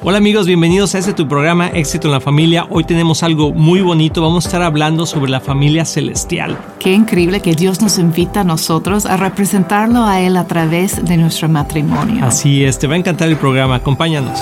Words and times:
Hola 0.00 0.18
amigos, 0.18 0.46
bienvenidos 0.46 0.94
a 0.94 0.98
este 0.98 1.12
tu 1.12 1.26
programa 1.26 1.66
Éxito 1.70 2.06
en 2.06 2.12
la 2.12 2.20
Familia. 2.20 2.66
Hoy 2.70 2.84
tenemos 2.84 3.24
algo 3.24 3.52
muy 3.52 3.80
bonito, 3.80 4.22
vamos 4.22 4.46
a 4.46 4.48
estar 4.48 4.62
hablando 4.62 5.06
sobre 5.06 5.28
la 5.28 5.40
familia 5.40 5.84
celestial. 5.84 6.56
Qué 6.78 6.92
increíble 6.92 7.40
que 7.40 7.54
Dios 7.54 7.82
nos 7.82 7.98
invita 7.98 8.42
a 8.42 8.44
nosotros 8.44 9.06
a 9.06 9.16
representarlo 9.16 10.04
a 10.04 10.20
Él 10.20 10.36
a 10.36 10.46
través 10.46 11.04
de 11.04 11.16
nuestro 11.16 11.48
matrimonio. 11.48 12.24
Así 12.24 12.64
es, 12.64 12.78
te 12.78 12.86
va 12.86 12.94
a 12.94 12.98
encantar 12.98 13.28
el 13.28 13.38
programa, 13.38 13.74
acompáñanos. 13.74 14.38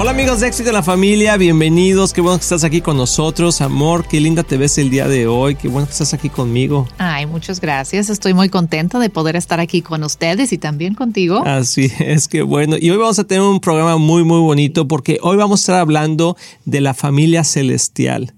Hola 0.00 0.12
amigos 0.12 0.38
de 0.38 0.46
Éxito 0.46 0.68
en 0.68 0.76
la 0.76 0.84
Familia, 0.84 1.36
bienvenidos, 1.36 2.12
qué 2.12 2.20
bueno 2.20 2.38
que 2.38 2.44
estás 2.44 2.62
aquí 2.62 2.80
con 2.80 2.96
nosotros, 2.96 3.60
amor, 3.60 4.06
qué 4.06 4.20
linda 4.20 4.44
te 4.44 4.56
ves 4.56 4.78
el 4.78 4.90
día 4.90 5.08
de 5.08 5.26
hoy, 5.26 5.56
qué 5.56 5.66
bueno 5.66 5.88
que 5.88 5.92
estás 5.92 6.14
aquí 6.14 6.28
conmigo. 6.28 6.86
Ay, 6.98 7.26
muchas 7.26 7.60
gracias, 7.60 8.08
estoy 8.08 8.32
muy 8.32 8.48
contenta 8.48 9.00
de 9.00 9.10
poder 9.10 9.34
estar 9.34 9.58
aquí 9.58 9.82
con 9.82 10.04
ustedes 10.04 10.52
y 10.52 10.58
también 10.58 10.94
contigo. 10.94 11.42
Así 11.44 11.90
es, 11.98 12.28
que 12.28 12.42
bueno, 12.42 12.76
y 12.78 12.90
hoy 12.90 12.96
vamos 12.96 13.18
a 13.18 13.24
tener 13.24 13.42
un 13.42 13.58
programa 13.58 13.96
muy, 13.96 14.22
muy 14.22 14.38
bonito 14.38 14.86
porque 14.86 15.18
hoy 15.20 15.36
vamos 15.36 15.58
a 15.58 15.62
estar 15.62 15.80
hablando 15.80 16.36
de 16.64 16.80
la 16.80 16.94
familia 16.94 17.42
celestial. 17.42 18.34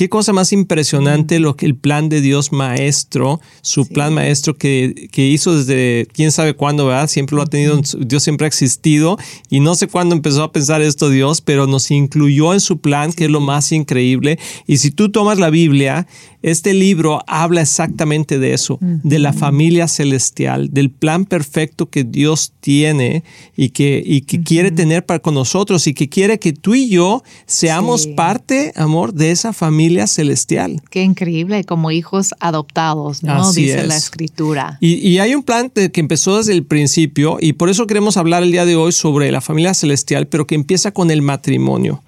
Qué 0.00 0.08
cosa 0.08 0.32
más 0.32 0.54
impresionante 0.54 1.40
lo 1.40 1.56
que 1.56 1.66
el 1.66 1.76
plan 1.76 2.08
de 2.08 2.22
Dios 2.22 2.52
maestro, 2.52 3.38
su 3.60 3.86
plan 3.86 4.14
maestro 4.14 4.56
que, 4.56 5.10
que, 5.12 5.26
hizo 5.26 5.54
desde 5.54 6.08
quién 6.14 6.32
sabe 6.32 6.54
cuándo, 6.54 6.86
¿verdad? 6.86 7.06
Siempre 7.06 7.36
lo 7.36 7.42
ha 7.42 7.46
tenido, 7.46 7.78
Dios 7.98 8.22
siempre 8.22 8.46
ha 8.46 8.48
existido 8.48 9.18
y 9.50 9.60
no 9.60 9.74
sé 9.74 9.88
cuándo 9.88 10.14
empezó 10.14 10.42
a 10.42 10.52
pensar 10.52 10.80
esto 10.80 11.10
Dios, 11.10 11.42
pero 11.42 11.66
nos 11.66 11.90
incluyó 11.90 12.54
en 12.54 12.60
su 12.60 12.80
plan, 12.80 13.12
que 13.12 13.26
es 13.26 13.30
lo 13.30 13.40
más 13.42 13.72
increíble. 13.72 14.38
Y 14.66 14.78
si 14.78 14.90
tú 14.90 15.10
tomas 15.10 15.38
la 15.38 15.50
Biblia, 15.50 16.06
este 16.42 16.72
libro 16.72 17.22
habla 17.26 17.60
exactamente 17.60 18.38
de 18.38 18.54
eso, 18.54 18.78
de 18.80 19.18
la 19.18 19.34
familia 19.34 19.86
celestial, 19.86 20.72
del 20.72 20.88
plan 20.90 21.26
perfecto 21.26 21.90
que 21.90 22.04
Dios 22.04 22.54
tiene 22.60 23.24
y 23.54 23.68
que, 23.70 24.02
y 24.02 24.22
que 24.22 24.42
quiere 24.42 24.70
tener 24.70 25.04
para 25.04 25.20
con 25.20 25.34
nosotros 25.34 25.86
y 25.86 25.92
que 25.92 26.08
quiere 26.08 26.38
que 26.38 26.54
tú 26.54 26.74
y 26.74 26.88
yo 26.88 27.22
seamos 27.44 28.06
parte, 28.06 28.72
amor, 28.74 29.12
de 29.12 29.32
esa 29.32 29.52
familia 29.52 29.89
celestial. 30.06 30.82
Qué 30.90 31.02
increíble, 31.02 31.64
como 31.64 31.90
hijos 31.90 32.34
adoptados, 32.40 33.22
¿no? 33.22 33.52
Dice 33.52 33.86
la 33.86 33.96
escritura. 33.96 34.78
Y, 34.80 34.94
y, 35.06 35.18
hay 35.18 35.34
un 35.34 35.42
plan 35.42 35.70
que 35.70 36.00
empezó 36.00 36.38
desde 36.38 36.52
el 36.52 36.64
principio 36.64 37.38
y 37.40 37.54
por 37.54 37.70
eso 37.70 37.86
queremos 37.86 38.16
hablar 38.16 38.42
el 38.42 38.52
día 38.52 38.64
de 38.64 38.76
hoy 38.76 38.92
sobre 38.92 39.30
la 39.30 39.40
familia 39.40 39.74
celestial, 39.74 40.26
pero 40.26 40.46
que 40.46 40.54
empieza 40.54 40.92
con 40.92 41.10
el 41.10 41.22
matrimonio 41.22 42.02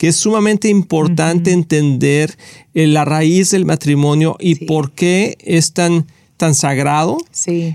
que 0.00 0.08
es 0.08 0.16
sumamente 0.16 0.70
importante 0.70 1.52
entender 1.52 2.38
eh, 2.72 2.86
la 2.86 3.04
raíz 3.04 3.50
del 3.50 3.66
matrimonio 3.66 4.34
y 4.40 4.64
por 4.64 4.92
qué 4.92 5.36
es 5.40 5.74
tan, 5.74 6.06
tan 6.38 6.54
sagrado 6.54 7.18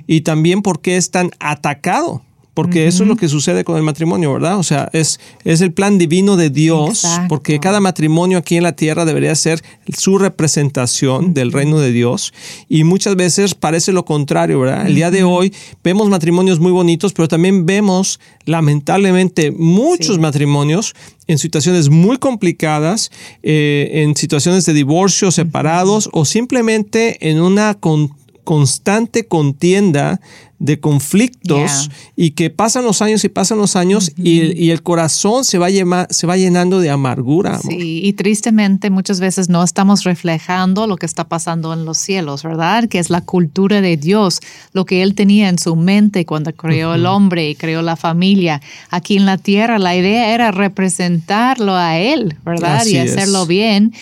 y 0.07 0.21
también 0.21 0.63
por 0.63 0.81
qué 0.81 0.97
es 0.97 1.11
tan 1.11 1.29
atacado 1.39 2.23
porque 2.55 2.87
eso 2.87 3.03
es 3.03 3.09
lo 3.09 3.17
que 3.17 3.27
sucede 3.27 3.63
con 3.63 3.75
el 3.75 3.83
matrimonio, 3.83 4.33
¿verdad? 4.33 4.57
O 4.57 4.63
sea, 4.63 4.89
es, 4.93 5.19
es 5.43 5.61
el 5.61 5.73
plan 5.73 5.97
divino 5.97 6.37
de 6.37 6.49
Dios, 6.49 7.05
porque 7.29 7.59
cada 7.59 7.81
matrimonio 7.81 8.37
aquí 8.37 8.55
en 8.55 8.63
la 8.63 8.75
tierra 8.77 9.05
debería 9.05 9.35
ser 9.35 9.61
su 9.95 10.17
representación 10.17 11.33
del 11.33 11.51
reino 11.51 11.79
de 11.79 11.91
Dios, 11.91 12.33
y 12.69 12.85
muchas 12.85 13.17
veces 13.17 13.53
parece 13.53 13.91
lo 13.91 14.05
contrario, 14.05 14.61
¿verdad? 14.61 14.87
El 14.87 14.95
día 14.95 15.11
de 15.11 15.23
hoy 15.23 15.53
vemos 15.83 16.09
matrimonios 16.09 16.59
muy 16.59 16.71
bonitos, 16.71 17.11
pero 17.11 17.27
también 17.27 17.65
vemos 17.65 18.21
lamentablemente 18.45 19.51
muchos 19.51 20.17
matrimonios 20.17 20.95
en 21.27 21.37
situaciones 21.37 21.89
muy 21.89 22.17
complicadas, 22.17 23.11
eh, 23.43 23.89
en 23.95 24.15
situaciones 24.15 24.65
de 24.65 24.73
divorcio, 24.73 25.29
separados 25.29 26.09
o 26.13 26.23
simplemente 26.23 27.29
en 27.29 27.41
una 27.41 27.77
constante 28.45 29.27
contienda 29.27 30.21
de 30.59 30.79
conflictos 30.79 31.89
y 32.15 32.31
que 32.31 32.49
pasan 32.49 32.85
los 32.85 33.01
años 33.01 33.23
y 33.23 33.29
pasan 33.29 33.57
los 33.57 33.75
años 33.75 34.11
y, 34.15 34.69
el 34.69 34.83
corazón 34.83 35.43
se 35.45 35.57
va, 35.57 35.69
se 36.09 36.27
va 36.27 36.37
llenando 36.37 36.79
de 36.79 36.89
amargura. 36.89 37.59
Sí, 37.59 38.01
y 38.03 38.13
tristemente 38.13 38.89
muchas 38.89 39.19
veces 39.19 39.49
no 39.49 39.63
estamos 39.63 40.03
reflejando 40.03 40.87
lo 40.87 40.95
que 40.97 41.05
está 41.05 41.27
pasando 41.27 41.73
en 41.73 41.85
los 41.85 41.97
cielos, 41.97 42.43
¿verdad? 42.43 42.87
Que 42.87 42.99
es 42.99 43.09
la 43.09 43.21
cultura 43.21 43.81
de 43.81 43.97
Dios, 43.97 44.39
lo 44.73 44.85
que 44.85 45.01
Él 45.01 45.13
tenía 45.13 45.49
en 45.49 45.59
su 45.59 45.75
mente 45.75 46.25
cuando 46.25 46.53
creó 46.53 46.95
el 46.95 47.05
hombre 47.05 47.49
y 47.49 47.55
creó 47.55 47.81
la 47.81 47.95
familia. 47.95 48.61
Aquí 48.89 49.17
en 49.17 49.25
la 49.25 49.37
tierra 49.37 49.77
la 49.77 49.95
idea 49.95 50.33
era 50.33 50.51
representarlo 50.51 51.75
a 51.75 51.97
Él, 51.97 52.35
¿verdad? 52.43 52.85
y 52.85 52.97
hacerlo 52.97 53.45
bien 53.45 53.93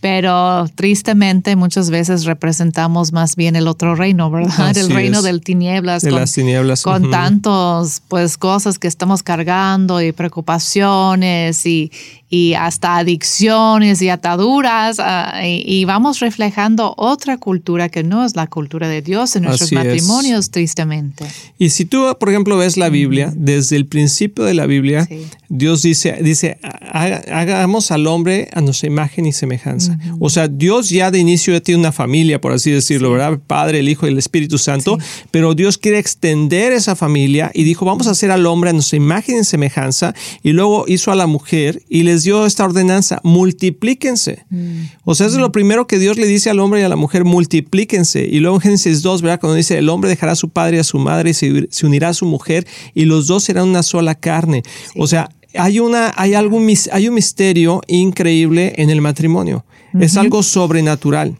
pero 0.00 0.66
tristemente 0.74 1.56
muchas 1.56 1.90
veces 1.90 2.24
representamos 2.24 3.12
más 3.12 3.36
bien 3.36 3.54
el 3.54 3.68
otro 3.68 3.94
reino, 3.94 4.30
¿verdad? 4.30 4.76
el 4.76 4.90
reino 4.90 5.22
del 5.22 5.42
tinieblas. 5.42 6.02
De 6.02 6.10
las 6.10 6.32
tinieblas. 6.32 6.82
Con 6.82 7.10
tantos, 7.10 8.02
pues, 8.08 8.38
cosas 8.38 8.78
que 8.78 8.88
estamos 8.88 9.22
cargando 9.22 10.00
y 10.00 10.12
preocupaciones 10.12 11.66
y, 11.66 11.92
y 12.32 12.54
hasta 12.54 12.96
adicciones 12.96 14.00
y 14.00 14.08
ataduras 14.08 14.98
ah, 15.00 15.40
y, 15.44 15.84
vamos 15.84 16.20
reflejando 16.20 16.94
otra 16.96 17.38
cultura 17.38 17.88
que 17.88 18.04
no 18.04 18.24
es 18.24 18.36
la 18.36 18.46
cultura 18.46 18.88
de 18.88 19.02
Dios 19.02 19.34
en 19.34 19.42
nuestros 19.42 19.72
matrimonios, 19.72 20.50
tristemente. 20.50 21.26
Y 21.58 21.70
si 21.70 21.84
tú, 21.84 22.16
por 22.20 22.28
ejemplo, 22.28 22.56
ves 22.56 22.76
la 22.76 22.88
Biblia, 22.88 23.32
desde 23.34 23.74
el 23.74 23.86
principio 23.86 24.44
de 24.44 24.54
la 24.54 24.66
Biblia, 24.66 25.08
Dios 25.48 25.82
dice, 25.82 26.18
dice, 26.22 26.58
hagamos 26.92 27.90
al 27.90 28.06
hombre 28.06 28.48
a 28.52 28.60
nuestra 28.60 28.86
imagen 28.86 29.26
y 29.26 29.32
semejanza. 29.32 29.98
O 30.20 30.30
sea, 30.30 30.46
Dios 30.46 30.88
ya 30.90 31.10
de 31.10 31.18
inicio 31.18 31.52
ya 31.52 31.60
tiene 31.60 31.80
una 31.80 31.92
familia, 31.92 32.40
por 32.40 32.52
así 32.52 32.70
decirlo, 32.70 33.10
¿verdad? 33.10 33.40
Padre, 33.44 33.80
el 33.80 33.88
Hijo 33.88 34.06
y 34.06 34.10
el 34.10 34.18
Espíritu 34.18 34.58
Santo, 34.58 34.98
pero 35.32 35.54
Dios 35.54 35.78
quiere 35.78 35.98
extender 35.98 36.72
esa 36.72 36.94
familia 36.94 37.50
y 37.54 37.64
dijo, 37.64 37.84
vamos 37.84 38.06
a 38.06 38.12
hacer 38.12 38.30
al 38.30 38.46
hombre 38.46 38.70
a 38.70 38.72
nuestra 38.72 38.96
imagen 38.98 39.40
y 39.40 39.44
semejanza, 39.44 40.14
y 40.44 40.52
luego 40.52 40.84
hizo 40.86 41.10
a 41.10 41.16
la 41.16 41.26
mujer 41.26 41.82
y 41.88 42.04
les 42.04 42.19
dio 42.24 42.46
esta 42.46 42.64
ordenanza, 42.64 43.20
multiplíquense. 43.22 44.44
Mm. 44.50 44.82
O 45.04 45.14
sea, 45.14 45.26
eso 45.26 45.36
es 45.36 45.40
lo 45.40 45.52
primero 45.52 45.86
que 45.86 45.98
Dios 45.98 46.16
le 46.16 46.26
dice 46.26 46.50
al 46.50 46.60
hombre 46.60 46.80
y 46.80 46.84
a 46.84 46.88
la 46.88 46.96
mujer, 46.96 47.24
multiplíquense. 47.24 48.24
Y 48.24 48.40
luego 48.40 48.56
en 48.56 48.62
Génesis 48.62 49.02
2, 49.02 49.22
¿verdad? 49.22 49.40
Cuando 49.40 49.56
dice, 49.56 49.78
el 49.78 49.88
hombre 49.88 50.10
dejará 50.10 50.32
a 50.32 50.36
su 50.36 50.48
padre 50.48 50.78
y 50.78 50.80
a 50.80 50.84
su 50.84 50.98
madre 50.98 51.30
y 51.30 51.34
se, 51.34 51.86
unirá 51.86 52.08
a 52.08 52.14
su 52.14 52.26
mujer 52.26 52.66
y 52.94 53.04
los 53.04 53.26
dos 53.26 53.44
serán 53.44 53.68
una 53.68 53.82
sola 53.82 54.14
carne. 54.14 54.62
O 54.96 55.06
sea, 55.06 55.30
hay, 55.54 55.80
una, 55.80 56.12
hay, 56.16 56.34
algún, 56.34 56.72
hay 56.92 57.08
un 57.08 57.14
misterio 57.14 57.80
increíble 57.86 58.74
en 58.76 58.90
el 58.90 59.00
matrimonio. 59.00 59.64
Es 59.98 60.16
algo 60.16 60.42
sobrenatural. 60.42 61.36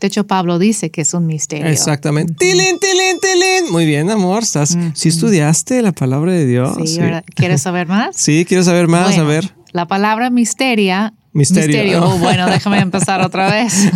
De 0.00 0.06
hecho, 0.06 0.26
Pablo 0.26 0.58
dice 0.60 0.90
que 0.90 1.00
es 1.00 1.12
un 1.12 1.26
misterio. 1.26 1.66
Exactamente. 1.66 2.34
Tilín, 2.34 2.78
tilín, 2.78 3.18
tilín. 3.20 3.72
Muy 3.72 3.84
bien, 3.84 4.10
amor. 4.10 4.44
¿Estás, 4.44 4.78
¿Sí 4.94 5.08
estudiaste 5.08 5.82
la 5.82 5.90
palabra 5.90 6.32
de 6.32 6.46
Dios? 6.46 6.76
Sí, 6.84 7.00
¿Quieres 7.34 7.62
saber 7.62 7.88
más? 7.88 8.16
sí, 8.16 8.44
quiero 8.46 8.62
saber 8.62 8.86
más. 8.86 9.18
a 9.18 9.24
ver. 9.24 9.52
La 9.72 9.86
palabra 9.86 10.30
misteria. 10.30 11.14
Misterio. 11.32 12.04
Oh, 12.04 12.18
bueno, 12.18 12.46
déjame 12.46 12.80
empezar 12.80 13.20
otra 13.20 13.50
vez 13.50 13.90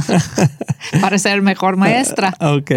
para 1.00 1.18
ser 1.18 1.42
mejor 1.42 1.76
maestra. 1.76 2.34
Ok. 2.40 2.70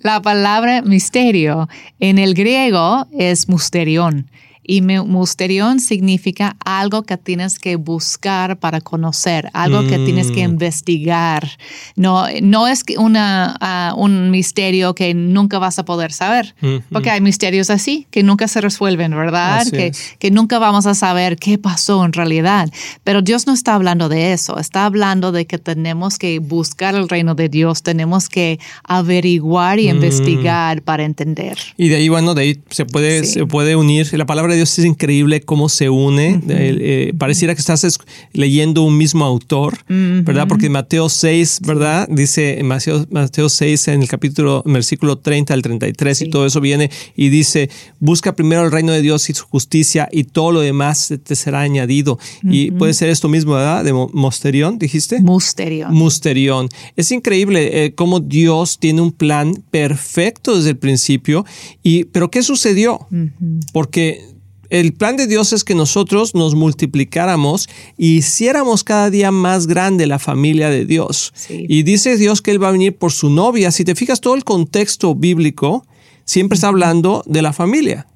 La 0.00 0.22
palabra 0.22 0.82
misterio 0.82 1.68
en 2.00 2.18
el 2.18 2.34
griego 2.34 3.06
es 3.12 3.48
musterión 3.48 4.30
y 4.66 4.82
musterión 4.82 5.80
significa 5.80 6.56
algo 6.64 7.02
que 7.04 7.16
tienes 7.16 7.58
que 7.58 7.76
buscar 7.76 8.58
para 8.58 8.80
conocer, 8.80 9.48
algo 9.52 9.86
que 9.86 9.98
tienes 9.98 10.30
que 10.30 10.46
mm. 10.46 10.50
investigar. 10.50 11.48
No, 11.94 12.26
no 12.42 12.66
es 12.66 12.82
una, 12.98 13.56
ah, 13.60 13.94
un 13.96 14.30
misterio 14.30 14.94
que 14.94 15.14
nunca 15.14 15.58
vas 15.58 15.78
a 15.78 15.84
poder 15.84 16.12
saber, 16.12 16.54
porque 16.90 17.10
hay 17.10 17.20
misterios 17.20 17.70
así 17.70 18.06
que 18.10 18.22
nunca 18.22 18.48
se 18.48 18.60
resuelven, 18.60 19.12
¿verdad? 19.12 19.66
Que, 19.70 19.92
que, 20.18 20.30
nunca 20.30 20.58
vamos 20.58 20.86
a 20.86 20.94
saber 20.94 21.36
qué 21.36 21.58
pasó 21.58 22.04
en 22.04 22.12
realidad. 22.12 22.68
Pero 23.04 23.22
Dios 23.22 23.46
no 23.46 23.54
está 23.54 23.74
hablando 23.74 24.08
de 24.08 24.32
eso, 24.32 24.58
está 24.58 24.84
hablando 24.84 25.32
de 25.32 25.46
que 25.46 25.58
tenemos 25.58 26.18
que 26.18 26.40
buscar 26.40 26.94
el 26.94 27.08
reino 27.08 27.34
de 27.34 27.48
Dios, 27.48 27.82
tenemos 27.82 28.28
que 28.28 28.58
averiguar 28.84 29.78
y 29.78 29.86
mm. 29.86 29.96
investigar 29.96 30.82
para 30.82 31.04
entender. 31.04 31.56
Y 31.76 31.88
de 31.88 31.96
ahí, 31.96 32.08
bueno, 32.08 32.34
de 32.34 32.42
ahí 32.42 32.60
se 32.70 32.84
puede, 32.84 33.24
se 33.24 33.46
puede 33.46 33.76
unir 33.76 34.12
la 34.16 34.26
palabra 34.26 34.55
Dios 34.56 34.78
es 34.78 34.84
increíble 34.84 35.40
cómo 35.40 35.68
se 35.68 35.88
une. 35.88 36.40
Eh, 36.48 37.12
pareciera 37.18 37.54
que 37.54 37.60
estás 37.60 37.98
leyendo 38.32 38.82
un 38.82 38.96
mismo 38.96 39.24
autor, 39.24 39.78
¿verdad? 39.88 40.48
Porque 40.48 40.68
Mateo 40.68 41.08
6, 41.08 41.60
¿verdad? 41.66 42.08
Dice 42.10 42.60
Mateo, 42.62 43.06
Mateo 43.10 43.48
6 43.48 43.88
en 43.88 44.02
el 44.02 44.08
capítulo, 44.08 44.62
versículo 44.66 45.18
30 45.18 45.54
al 45.54 45.62
33 45.62 46.22
y 46.22 46.30
todo 46.30 46.46
eso 46.46 46.60
viene 46.60 46.90
y 47.14 47.28
dice, 47.28 47.70
busca 48.00 48.34
primero 48.34 48.64
el 48.64 48.72
reino 48.72 48.92
de 48.92 49.02
Dios 49.02 49.28
y 49.30 49.34
su 49.34 49.44
justicia 49.46 50.08
y 50.10 50.24
todo 50.24 50.52
lo 50.52 50.60
demás 50.60 51.12
te 51.22 51.36
será 51.36 51.60
añadido. 51.60 52.18
Y 52.42 52.70
puede 52.72 52.94
ser 52.94 53.08
esto 53.08 53.28
mismo, 53.28 53.54
¿verdad? 53.54 53.84
De 53.84 53.92
Mosterión, 53.92 54.78
dijiste. 54.78 55.20
Musterión. 55.20 55.94
Musterión. 55.94 56.68
Es 56.96 57.10
increíble 57.12 57.84
eh, 57.84 57.94
cómo 57.94 58.20
Dios 58.20 58.78
tiene 58.78 59.00
un 59.00 59.12
plan 59.12 59.64
perfecto 59.70 60.56
desde 60.56 60.70
el 60.70 60.76
principio. 60.78 61.44
Y, 61.82 62.04
pero 62.04 62.30
¿qué 62.30 62.42
sucedió? 62.42 63.06
Porque 63.72 64.36
el 64.70 64.92
plan 64.92 65.16
de 65.16 65.26
Dios 65.26 65.52
es 65.52 65.64
que 65.64 65.74
nosotros 65.74 66.34
nos 66.34 66.54
multiplicáramos 66.54 67.68
y 67.96 68.16
hiciéramos 68.16 68.84
cada 68.84 69.10
día 69.10 69.30
más 69.30 69.66
grande 69.66 70.06
la 70.06 70.18
familia 70.18 70.70
de 70.70 70.84
Dios. 70.86 71.32
Y 71.48 71.82
dice 71.82 72.16
Dios 72.16 72.42
que 72.42 72.50
Él 72.50 72.62
va 72.62 72.68
a 72.68 72.72
venir 72.72 72.96
por 72.96 73.12
su 73.12 73.30
novia. 73.30 73.70
Si 73.70 73.84
te 73.84 73.94
fijas 73.94 74.20
todo 74.20 74.34
el 74.34 74.44
contexto 74.44 75.14
bíblico, 75.14 75.86
siempre 76.24 76.56
está 76.56 76.68
hablando 76.68 77.22
de 77.26 77.42
la 77.42 77.52
familia. 77.52 78.06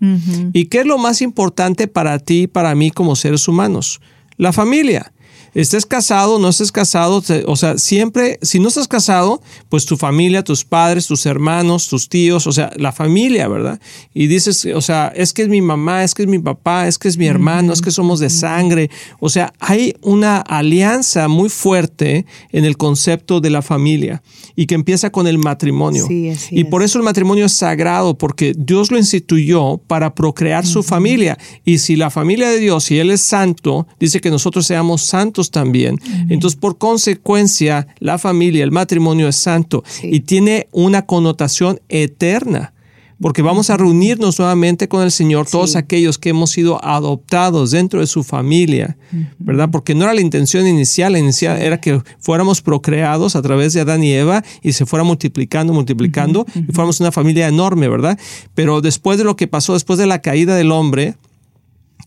¿Y 0.53 0.67
qué 0.67 0.81
es 0.81 0.87
lo 0.87 0.99
más 0.99 1.23
importante 1.23 1.87
para 1.89 2.19
ti 2.19 2.43
y 2.43 2.47
para 2.47 2.75
mí 2.75 2.91
como 2.91 3.17
seres 3.17 3.49
humanos? 3.49 4.01
La 4.37 4.53
familia 4.53 5.13
estés 5.55 5.87
casado, 5.87 6.39
no 6.39 6.49
estés 6.49 6.73
casado, 6.73 7.23
o 7.47 7.57
sea, 7.57 7.79
siempre, 7.79 8.39
si 8.43 8.59
no 8.59 8.69
estás 8.69 8.89
casado, 8.89 9.43
pues 9.69 9.87
tu 9.87 9.97
familia, 9.97 10.45
tus 10.45 10.65
padres, 10.65 11.07
tus 11.07 11.27
hermanos, 11.27 11.89
tus 11.89 12.09
tíos, 12.09 12.47
o 12.47 12.53
sea, 12.53 12.71
la 12.77 12.93
familia, 12.93 13.49
¿verdad? 13.49 13.81
Y 14.15 14.27
dices, 14.27 14.67
o 14.75 14.81
sea, 14.81 15.13
es 15.15 15.33
que 15.33 15.43
es 15.43 15.49
mi 15.49 15.61
mamá, 15.61 16.05
es 16.05 16.15
que 16.15 16.23
es 16.23 16.29
mi 16.29 16.39
papá, 16.39 16.87
es 16.87 16.99
que 16.99 17.09
es 17.09 17.17
mi 17.17 17.27
hermano, 17.27 17.73
es 17.73 17.81
que 17.81 17.91
somos 17.91 18.21
de 18.21 18.31
sangre. 18.31 18.91
O 19.19 19.29
sea, 19.29 19.53
hay 19.59 19.95
una 20.03 20.39
alianza 20.39 21.29
muy 21.29 21.49
fuerte 21.49 22.27
en 22.53 22.65
el 22.65 22.77
concepto 22.77 23.41
de 23.41 23.51
la 23.51 23.63
familia 23.63 24.23
y 24.57 24.67
que 24.67 24.75
empieza 24.75 25.11
con 25.11 25.27
el 25.27 25.39
matrimonio. 25.39 26.07
y 26.11 26.65
por 26.65 26.83
eso 26.83 26.99
el 26.99 27.05
matrimonio 27.05 27.47
es 27.47 27.53
sagrado, 27.53 28.17
porque 28.17 28.55
Dios 28.57 28.91
lo 28.91 28.99
instituyó 28.99 29.79
para 29.87 30.15
procrear 30.15 30.67
su 30.67 30.83
familia. 30.83 31.39
Y 31.65 31.79
si 31.79 31.97
la 31.97 32.11
familia 32.11 32.51
de 32.51 32.59
Dios, 32.59 32.85
si 32.85 32.99
Él 32.99 33.11
es 33.11 33.21
santo, 33.21 33.87
dice 33.99 34.21
que 34.21 34.31
nosotros 34.31 34.67
seamos 34.67 35.03
santos, 35.03 35.40
también. 35.49 35.99
Entonces, 36.29 36.59
por 36.61 36.77
consecuencia, 36.77 37.87
la 37.99 38.19
familia, 38.19 38.65
el 38.65 38.73
matrimonio 38.73 39.29
es 39.29 39.37
santo 39.37 39.83
y 40.03 40.21
tiene 40.21 40.69
una 40.73 41.07
connotación 41.07 41.81
eterna 41.89 42.75
porque 43.21 43.43
vamos 43.43 43.69
a 43.69 43.77
reunirnos 43.77 44.39
nuevamente 44.39 44.89
con 44.89 45.03
el 45.03 45.11
Señor, 45.11 45.47
todos 45.47 45.77
aquellos 45.77 46.19
que 46.19 46.31
hemos 46.31 46.51
sido 46.51 46.83
adoptados 46.83 47.71
dentro 47.71 48.01
de 48.01 48.07
su 48.07 48.25
familia, 48.25 48.97
¿verdad? 49.39 49.69
Porque 49.71 49.95
no 49.95 50.05
era 50.05 50.15
la 50.15 50.23
intención 50.23 50.67
inicial, 50.67 51.13
la 51.13 51.19
inicial 51.19 51.61
era 51.61 51.81
que 51.81 52.01
fuéramos 52.19 52.63
procreados 52.63 53.37
a 53.37 53.43
través 53.43 53.75
de 53.75 53.83
Adán 53.83 54.03
y 54.03 54.13
Eva 54.13 54.43
y 54.63 54.73
se 54.73 54.87
fuera 54.87 55.05
multiplicando, 55.05 55.75
multiplicando 55.75 56.47
y 56.55 56.73
fuéramos 56.73 57.01
una 57.01 57.13
familia 57.13 57.47
enorme, 57.47 57.89
¿verdad? 57.89 58.19
Pero 58.55 58.81
después 58.81 59.19
de 59.19 59.25
lo 59.25 59.37
que 59.37 59.47
pasó, 59.47 59.75
después 59.75 59.99
de 59.99 60.07
la 60.07 60.23
caída 60.23 60.57
del 60.57 60.73
hombre, 60.73 61.17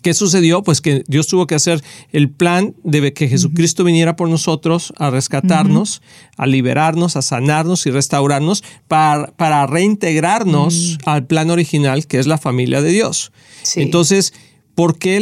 ¿Qué 0.04 0.14
sucedió? 0.14 0.62
Pues 0.62 0.82
que 0.82 1.04
Dios 1.08 1.28
tuvo 1.28 1.48
que 1.48 1.56
hacer 1.56 1.84
el 2.12 2.30
plan 2.30 2.76
de 2.84 3.14
que 3.14 3.28
Jesucristo 3.30 3.84
viniera 3.84 4.16
por 4.16 4.30
nosotros 4.30 4.94
a 4.98 5.10
rescatarnos, 5.10 6.02
a 6.38 6.46
liberarnos, 6.46 7.16
a 7.16 7.22
sanarnos 7.22 7.86
y 7.88 7.92
restaurarnos 7.92 8.64
para, 8.88 9.28
para 9.32 9.66
reintegrarnos 9.66 11.00
al 11.06 11.26
plan 11.26 11.50
original 11.50 12.06
que 12.06 12.20
es 12.20 12.28
la 12.28 12.38
familia 12.38 12.82
de 12.82 12.92
Dios. 12.92 13.32
Entonces, 13.76 14.34
¿Por 14.76 14.98
qué, 14.98 15.18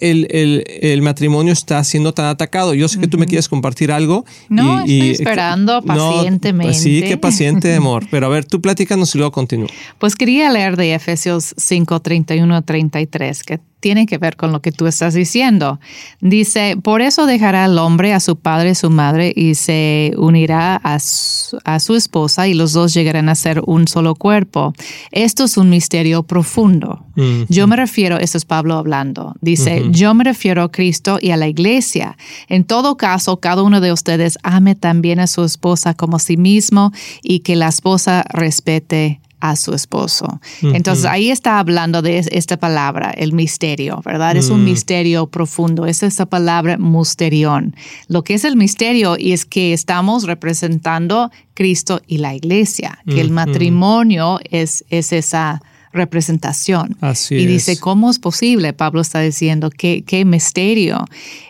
el, 0.00 0.64
el, 0.80 1.02
matrimonio 1.02 1.52
está 1.52 1.84
siendo 1.84 2.14
tan 2.14 2.26
atacado? 2.26 2.72
Yo 2.72 2.88
sé 2.88 2.98
que 2.98 3.06
tú 3.06 3.18
me 3.18 3.26
quieres 3.26 3.46
compartir 3.46 3.92
algo. 3.92 4.24
No, 4.48 4.80
estoy 4.80 5.10
esperando 5.10 5.82
pacientemente. 5.82 6.72
pues 6.72 6.82
sí, 6.82 7.02
qué 7.02 7.18
paciente, 7.18 7.74
amor. 7.76 8.06
Pero 8.10 8.26
a 8.26 8.30
ver, 8.30 8.46
tú 8.46 8.62
platícanos 8.62 9.14
y 9.14 9.18
luego 9.18 9.32
continúo. 9.32 9.68
Pues 9.98 10.16
quería 10.16 10.50
leer 10.50 10.76
de 10.76 10.94
Efesios 10.94 11.54
5, 11.58 12.00
31 12.00 12.62
33, 12.62 13.42
que 13.42 13.60
tiene 13.80 14.06
que 14.06 14.18
ver 14.18 14.36
con 14.36 14.52
lo 14.52 14.60
que 14.60 14.72
tú 14.72 14.86
estás 14.86 15.14
diciendo. 15.14 15.78
Dice, 16.20 16.76
por 16.82 17.00
eso 17.00 17.26
dejará 17.26 17.64
el 17.64 17.78
hombre 17.78 18.12
a 18.12 18.20
su 18.20 18.36
padre 18.36 18.70
y 18.70 18.74
su 18.74 18.90
madre 18.90 19.32
y 19.34 19.54
se 19.54 20.12
unirá 20.16 20.76
a 20.76 20.98
su, 20.98 21.94
esposa 21.94 22.48
y 22.48 22.54
los 22.54 22.72
dos 22.72 22.92
llegarán 22.92 23.28
a 23.28 23.34
ser 23.34 23.62
un 23.66 23.88
solo 23.88 24.14
cuerpo. 24.14 24.72
Esto 25.10 25.44
es 25.44 25.56
un 25.56 25.70
misterio 25.70 26.22
profundo. 26.22 27.04
Yo 27.48 27.66
me 27.66 27.74
refiero, 27.74 28.16
esto 28.18 28.38
es 28.38 28.44
Pablo 28.44 28.76
hablando, 28.76 29.34
dice, 29.40 29.86
yo 29.90 30.14
me 30.14 30.22
refiero 30.22 30.62
a 30.62 30.70
Cristo 30.70 31.18
y 31.20 31.32
a 31.32 31.36
la 31.36 31.48
iglesia. 31.48 32.16
En 32.48 32.62
todo 32.62 32.96
caso, 32.96 33.40
cada 33.40 33.64
uno 33.64 33.80
de 33.80 33.92
ustedes 33.92 34.38
ame 34.44 34.76
también 34.76 35.18
a 35.18 35.26
su 35.26 35.42
esposa 35.42 35.94
como 35.94 36.18
a 36.18 36.20
sí 36.20 36.36
mismo 36.36 36.92
y 37.20 37.40
que 37.40 37.56
la 37.56 37.66
esposa 37.66 38.24
respete 38.28 39.20
a 39.40 39.56
su 39.56 39.74
esposo. 39.74 40.40
Entonces 40.62 41.04
ahí 41.04 41.30
está 41.30 41.58
hablando 41.58 42.02
de 42.02 42.18
esta 42.18 42.56
palabra, 42.56 43.10
el 43.10 43.32
misterio, 43.32 44.00
¿verdad? 44.04 44.36
Es 44.36 44.50
un 44.50 44.62
mm. 44.62 44.64
misterio 44.64 45.26
profundo, 45.26 45.86
es 45.86 46.02
esa 46.02 46.26
palabra 46.26 46.76
musterión. 46.78 47.74
Lo 48.08 48.24
que 48.24 48.34
es 48.34 48.44
el 48.44 48.56
misterio 48.56 49.16
y 49.18 49.32
es 49.32 49.44
que 49.44 49.72
estamos 49.72 50.24
representando 50.24 51.30
Cristo 51.54 52.00
y 52.06 52.18
la 52.18 52.34
iglesia, 52.34 52.98
que 53.06 53.20
el 53.20 53.30
matrimonio 53.30 54.40
es, 54.50 54.84
es 54.90 55.12
esa 55.12 55.60
representación. 55.92 56.96
Así 57.00 57.36
y 57.36 57.46
dice, 57.46 57.78
¿cómo 57.78 58.10
es 58.10 58.18
posible? 58.18 58.72
Pablo 58.72 59.00
está 59.00 59.20
diciendo, 59.20 59.70
qué, 59.70 60.02
qué 60.06 60.24
misterio. 60.24 61.04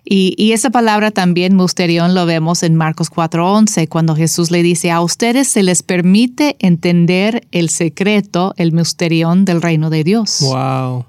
Y, 0.05 0.35
y, 0.37 0.53
esa 0.53 0.71
palabra 0.71 1.11
también, 1.11 1.57
misterión, 1.57 2.15
lo 2.15 2.25
vemos 2.27 2.63
en 2.63 2.75
Marcos 2.77 3.11
4:11, 3.11 3.89
cuando 3.89 4.17
Jesús 4.17 4.51
le 4.51 4.63
dice, 4.63 4.91
a 4.91 5.01
ustedes 5.01 5.49
se 5.49 5.63
les 5.63 5.83
permite 5.83 6.57
entender 6.61 7.47
el 7.53 7.69
secreto, 7.69 8.55
el 8.57 8.73
misterión 8.73 9.45
del 9.45 9.61
reino 9.61 9.91
de 9.91 10.05
Dios. 10.05 10.39
Wow. 10.41 11.05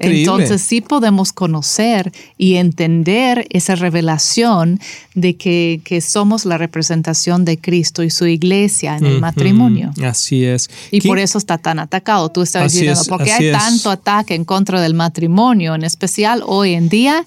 Entonces 0.00 0.60
sí 0.62 0.80
podemos 0.80 1.32
conocer 1.32 2.12
y 2.36 2.56
entender 2.56 3.46
esa 3.50 3.74
revelación 3.74 4.80
de 5.14 5.36
que, 5.36 6.02
somos 6.06 6.44
la 6.44 6.58
representación 6.58 7.44
de 7.44 7.58
Cristo 7.58 8.02
y 8.02 8.10
su 8.10 8.26
iglesia 8.26 8.96
en 8.96 9.06
el 9.06 9.20
matrimonio. 9.20 9.92
Así 10.02 10.44
es. 10.44 10.70
Y 10.90 11.00
por 11.00 11.18
eso 11.18 11.38
está 11.38 11.58
tan 11.58 11.78
atacado. 11.78 12.28
Tú 12.30 12.42
estabas 12.42 12.72
diciendo, 12.72 13.00
porque 13.08 13.32
hay 13.32 13.52
tanto 13.52 13.90
ataque 13.90 14.34
en 14.34 14.44
contra 14.44 14.80
del 14.80 14.94
matrimonio, 14.94 15.74
en 15.74 15.84
especial 15.84 16.42
hoy 16.46 16.74
en 16.74 16.88
día, 16.88 17.24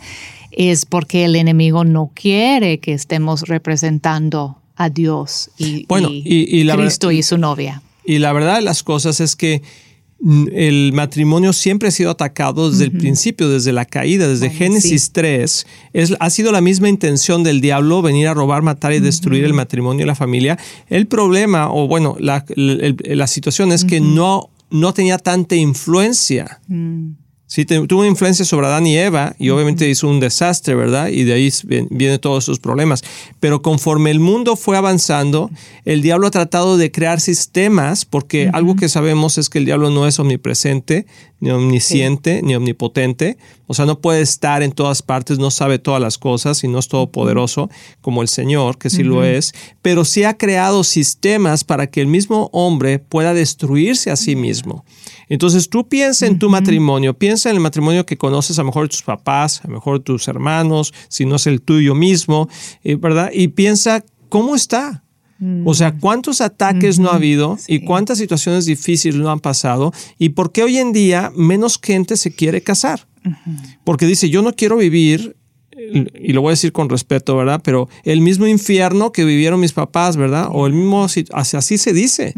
es 0.52 0.86
porque 0.86 1.26
el 1.26 1.36
enemigo 1.36 1.84
no 1.84 2.12
quiere 2.14 2.80
que 2.80 2.94
estemos 2.94 3.44
representando 3.44 4.58
a 4.76 4.90
Dios 4.90 5.50
y, 5.58 5.86
Cristo 5.86 7.12
y 7.12 7.24
su 7.24 7.38
novia. 7.38 7.82
Y 8.04 8.20
la 8.20 8.34
verdad 8.34 8.56
de 8.56 8.62
las 8.62 8.84
cosas 8.84 9.20
es 9.20 9.36
que 9.36 9.62
el 10.24 10.92
matrimonio 10.94 11.52
siempre 11.52 11.88
ha 11.88 11.92
sido 11.92 12.12
atacado 12.12 12.70
desde 12.70 12.86
el 12.86 12.92
principio, 12.92 13.50
desde 13.50 13.72
la 13.72 13.86
caída, 13.86 14.28
desde 14.28 14.50
Génesis 14.52 15.12
3. 15.12 15.66
Es, 15.94 16.14
ha 16.20 16.30
sido 16.30 16.52
la 16.52 16.62
misma 16.62 16.90
intención 16.90 17.44
del 17.44 17.60
diablo 17.60 18.02
venir 18.02 18.28
a 18.28 18.34
robar, 18.34 18.62
matar 18.62 18.94
y 18.94 19.00
destruir 19.00 19.44
el 19.46 19.54
matrimonio 19.54 20.04
y 20.04 20.08
la 20.08 20.16
familia. 20.16 20.60
El 20.90 21.08
problema, 21.08 21.72
o 21.72 21.88
bueno, 21.88 22.16
la, 22.20 22.46
situación 23.28 23.72
es 23.72 23.84
que 23.84 24.00
no, 24.00 24.50
no 24.70 24.94
tenía 24.94 25.18
tanta 25.18 25.56
influencia. 25.56 26.62
Sí, 27.54 27.66
tuvo 27.66 28.06
influencia 28.06 28.46
sobre 28.46 28.68
Adán 28.68 28.88
y 28.88 28.98
Eva 28.98 29.36
y 29.38 29.50
obviamente 29.50 29.90
hizo 29.90 30.08
un 30.08 30.22
desastre, 30.22 30.74
¿verdad? 30.74 31.10
Y 31.10 31.26
de 31.26 31.34
ahí 31.34 31.52
vienen 31.90 32.18
todos 32.18 32.46
sus 32.46 32.60
problemas. 32.60 33.04
Pero 33.42 33.62
conforme 33.62 34.10
el 34.10 34.22
mundo 34.22 34.56
fue 34.56 34.78
avanzando, 34.78 35.52
el 35.84 36.02
diablo 36.02 36.28
ha 36.28 36.32
tratado 36.32 36.78
de 36.78 36.94
crear 36.94 37.20
sistemas, 37.20 38.06
porque 38.06 38.50
algo 38.54 38.78
que 38.78 38.88
sabemos 38.88 39.38
es 39.38 39.50
que 39.50 39.58
el 39.58 39.66
diablo 39.66 39.90
no 39.90 40.08
es 40.08 40.18
omnipresente, 40.18 41.06
ni 41.42 41.50
omnisciente, 41.50 42.42
ni 42.42 42.56
omnipotente. 42.56 43.38
O 43.68 43.74
sea, 43.74 43.86
no 43.86 44.00
puede 44.00 44.22
estar 44.22 44.64
en 44.64 44.72
todas 44.72 45.02
partes, 45.02 45.40
no 45.40 45.52
sabe 45.52 45.80
todas 45.80 46.02
las 46.02 46.18
cosas 46.18 46.64
y 46.64 46.68
no 46.68 46.80
es 46.80 46.88
todopoderoso 46.88 47.70
como 48.00 48.22
el 48.22 48.28
Señor, 48.28 48.78
que 48.78 48.90
sí 48.90 49.04
lo 49.04 49.24
es. 49.24 49.54
Pero 49.82 50.06
sí 50.06 50.24
ha 50.24 50.38
creado 50.38 50.84
sistemas 50.84 51.64
para 51.64 51.88
que 51.88 52.00
el 52.00 52.08
mismo 52.08 52.50
hombre 52.54 53.00
pueda 53.00 53.34
destruirse 53.34 54.12
a 54.12 54.16
sí 54.16 54.36
mismo. 54.36 54.86
Entonces 55.28 55.70
tú 55.70 55.88
piensa 55.90 56.28
en 56.28 56.40
tu 56.40 56.50
matrimonio, 56.50 57.18
piensa 57.18 57.50
en 57.50 57.56
el 57.56 57.62
matrimonio 57.62 58.06
que 58.06 58.18
conoces 58.18 58.60
a 58.60 58.62
lo 58.62 58.68
mejor 58.68 58.88
tus 58.90 59.02
papás, 59.02 59.62
a 59.64 59.68
lo 59.68 59.74
mejor 59.74 60.00
tus 60.00 60.28
hermanos, 60.28 60.94
si 61.08 61.26
no 61.26 61.38
es 61.38 61.48
el 61.48 61.62
tuyo 61.62 61.96
mismo, 61.96 62.50
eh, 62.84 62.96
¿verdad? 62.96 63.32
Y 63.34 63.50
piensa 63.50 64.06
cómo 64.30 64.56
está. 64.56 65.04
O 65.66 65.74
sea, 65.74 65.98
cuántos 65.98 66.40
ataques 66.40 67.00
no 67.00 67.10
ha 67.10 67.16
habido 67.16 67.58
y 67.68 67.80
cuántas 67.80 68.20
situaciones 68.20 68.66
difíciles 68.66 69.20
no 69.20 69.32
han 69.32 69.40
pasado 69.40 69.92
y 70.20 70.30
por 70.30 70.52
qué 70.52 70.64
hoy 70.64 70.78
en 70.78 70.94
día 70.94 71.32
menos 71.36 71.80
gente 71.82 72.16
se 72.18 72.32
quiere 72.32 72.62
casar. 72.62 73.08
Porque 73.84 74.06
dice, 74.06 74.30
yo 74.30 74.42
no 74.42 74.56
quiero 74.56 74.78
vivir 74.78 75.36
y 75.74 76.34
lo 76.34 76.42
voy 76.42 76.50
a 76.50 76.52
decir 76.52 76.72
con 76.72 76.90
respeto, 76.90 77.36
¿verdad? 77.36 77.62
Pero 77.64 77.90
el 78.04 78.22
mismo 78.22 78.46
infierno 78.46 79.12
que 79.12 79.26
vivieron 79.26 79.60
mis 79.60 79.74
papás, 79.74 80.16
¿verdad? 80.16 80.50
O 80.52 80.68
el 80.68 80.74
mismo, 80.74 81.06
así, 81.06 81.78
se 81.78 81.94
dice, 81.94 82.36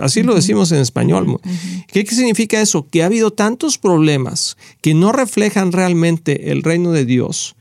así, 0.00 0.22
lo 0.22 0.34
decimos 0.34 0.72
en 0.72 0.78
español. 0.78 1.38
¿Qué 1.92 2.06
significa 2.06 2.60
eso? 2.60 2.86
Que 2.88 3.02
ha 3.02 3.06
habido 3.06 3.30
tantos 3.30 3.76
problemas 3.78 4.56
que 4.80 4.94
no 4.94 5.12
reflejan 5.12 5.72
realmente 5.72 6.50
el 6.50 6.62
reino 6.62 6.92
de 6.92 7.04
Dios, 7.04 7.56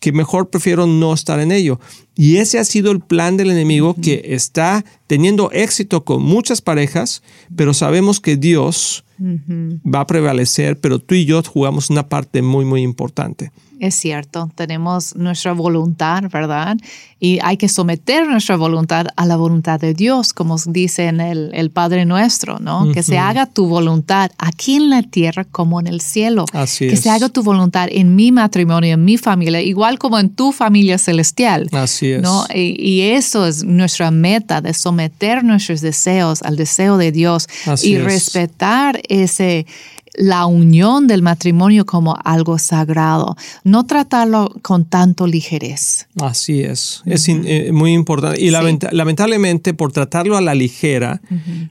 que 0.00 0.10
mejor 0.10 0.50
prefiero 0.50 0.86
no 0.86 1.14
estar 1.14 1.38
en 1.38 1.52
ello. 1.52 1.78
Y 2.14 2.36
ese 2.36 2.58
ha 2.58 2.64
sido 2.64 2.92
el 2.92 3.00
plan 3.00 3.36
del 3.36 3.50
enemigo 3.50 3.96
que 4.00 4.22
está 4.26 4.84
teniendo 5.06 5.50
éxito 5.52 6.04
con 6.04 6.22
muchas 6.22 6.60
parejas, 6.60 7.22
pero 7.56 7.72
sabemos 7.72 8.20
que 8.20 8.36
Dios 8.36 9.04
va 9.18 10.00
a 10.00 10.06
prevalecer, 10.06 10.80
pero 10.80 10.98
tú 10.98 11.14
y 11.14 11.24
yo 11.24 11.42
jugamos 11.42 11.90
una 11.90 12.08
parte 12.08 12.42
muy, 12.42 12.64
muy 12.64 12.82
importante. 12.82 13.50
Es 13.82 13.96
cierto, 13.96 14.48
tenemos 14.54 15.16
nuestra 15.16 15.54
voluntad, 15.54 16.22
¿verdad? 16.32 16.76
Y 17.18 17.40
hay 17.42 17.56
que 17.56 17.68
someter 17.68 18.28
nuestra 18.28 18.54
voluntad 18.56 19.08
a 19.16 19.26
la 19.26 19.34
voluntad 19.34 19.80
de 19.80 19.92
Dios, 19.92 20.32
como 20.32 20.56
dice 20.66 21.06
en 21.06 21.20
el, 21.20 21.70
Padre 21.72 22.04
Nuestro, 22.04 22.60
¿no? 22.60 22.92
Que 22.92 23.02
se 23.02 23.18
haga 23.18 23.46
tu 23.46 23.66
voluntad 23.66 24.30
aquí 24.38 24.76
en 24.76 24.88
la 24.88 25.02
tierra 25.02 25.44
como 25.44 25.80
en 25.80 25.88
el 25.88 26.00
cielo. 26.00 26.44
Así 26.52 26.86
que 26.86 26.96
se 26.96 27.10
haga 27.10 27.28
tu 27.28 27.42
voluntad 27.42 27.88
en 27.90 28.14
mi 28.14 28.30
matrimonio, 28.30 28.94
en 28.94 29.04
mi 29.04 29.18
familia, 29.18 29.60
igual 29.60 29.98
como 29.98 30.20
en 30.20 30.30
tu 30.30 30.52
familia 30.52 30.96
celestial. 30.96 31.68
Así 31.72 32.12
es. 32.12 32.22
¿no? 32.22 32.44
Y, 32.54 32.80
y 32.80 33.00
eso 33.00 33.48
es 33.48 33.64
nuestra 33.64 34.12
meta, 34.12 34.60
de 34.60 34.74
someter 34.74 35.42
nuestros 35.42 35.80
deseos 35.80 36.42
al 36.42 36.54
deseo 36.54 36.98
de 36.98 37.10
Dios 37.10 37.48
y 37.82 37.98
respetar 37.98 39.00
ese 39.20 39.66
la 40.14 40.46
unión 40.46 41.06
del 41.06 41.22
matrimonio 41.22 41.86
como 41.86 42.16
algo 42.24 42.58
sagrado, 42.58 43.36
no 43.64 43.86
tratarlo 43.86 44.54
con 44.62 44.84
tanto 44.84 45.26
ligerez. 45.26 46.06
Así 46.20 46.60
es, 46.60 47.02
es 47.06 47.28
eh, 47.28 47.70
muy 47.72 47.92
importante. 47.92 48.40
Y 48.40 48.50
lamentablemente 48.50 49.74
por 49.74 49.92
tratarlo 49.92 50.36
a 50.36 50.40
la 50.40 50.54
ligera, 50.54 51.20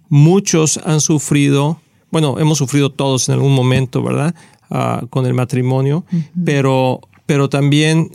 muchos 0.09 0.79
han 0.85 1.01
sufrido, 1.01 1.79
bueno, 2.09 2.39
hemos 2.39 2.57
sufrido 2.57 2.91
todos 2.91 3.29
en 3.29 3.35
algún 3.35 3.53
momento, 3.53 4.01
¿verdad? 4.01 4.33
Ah, 4.69 5.03
con 5.09 5.25
el 5.25 5.33
matrimonio, 5.33 6.05
pero, 6.43 7.01
pero 7.25 7.49
también... 7.49 8.09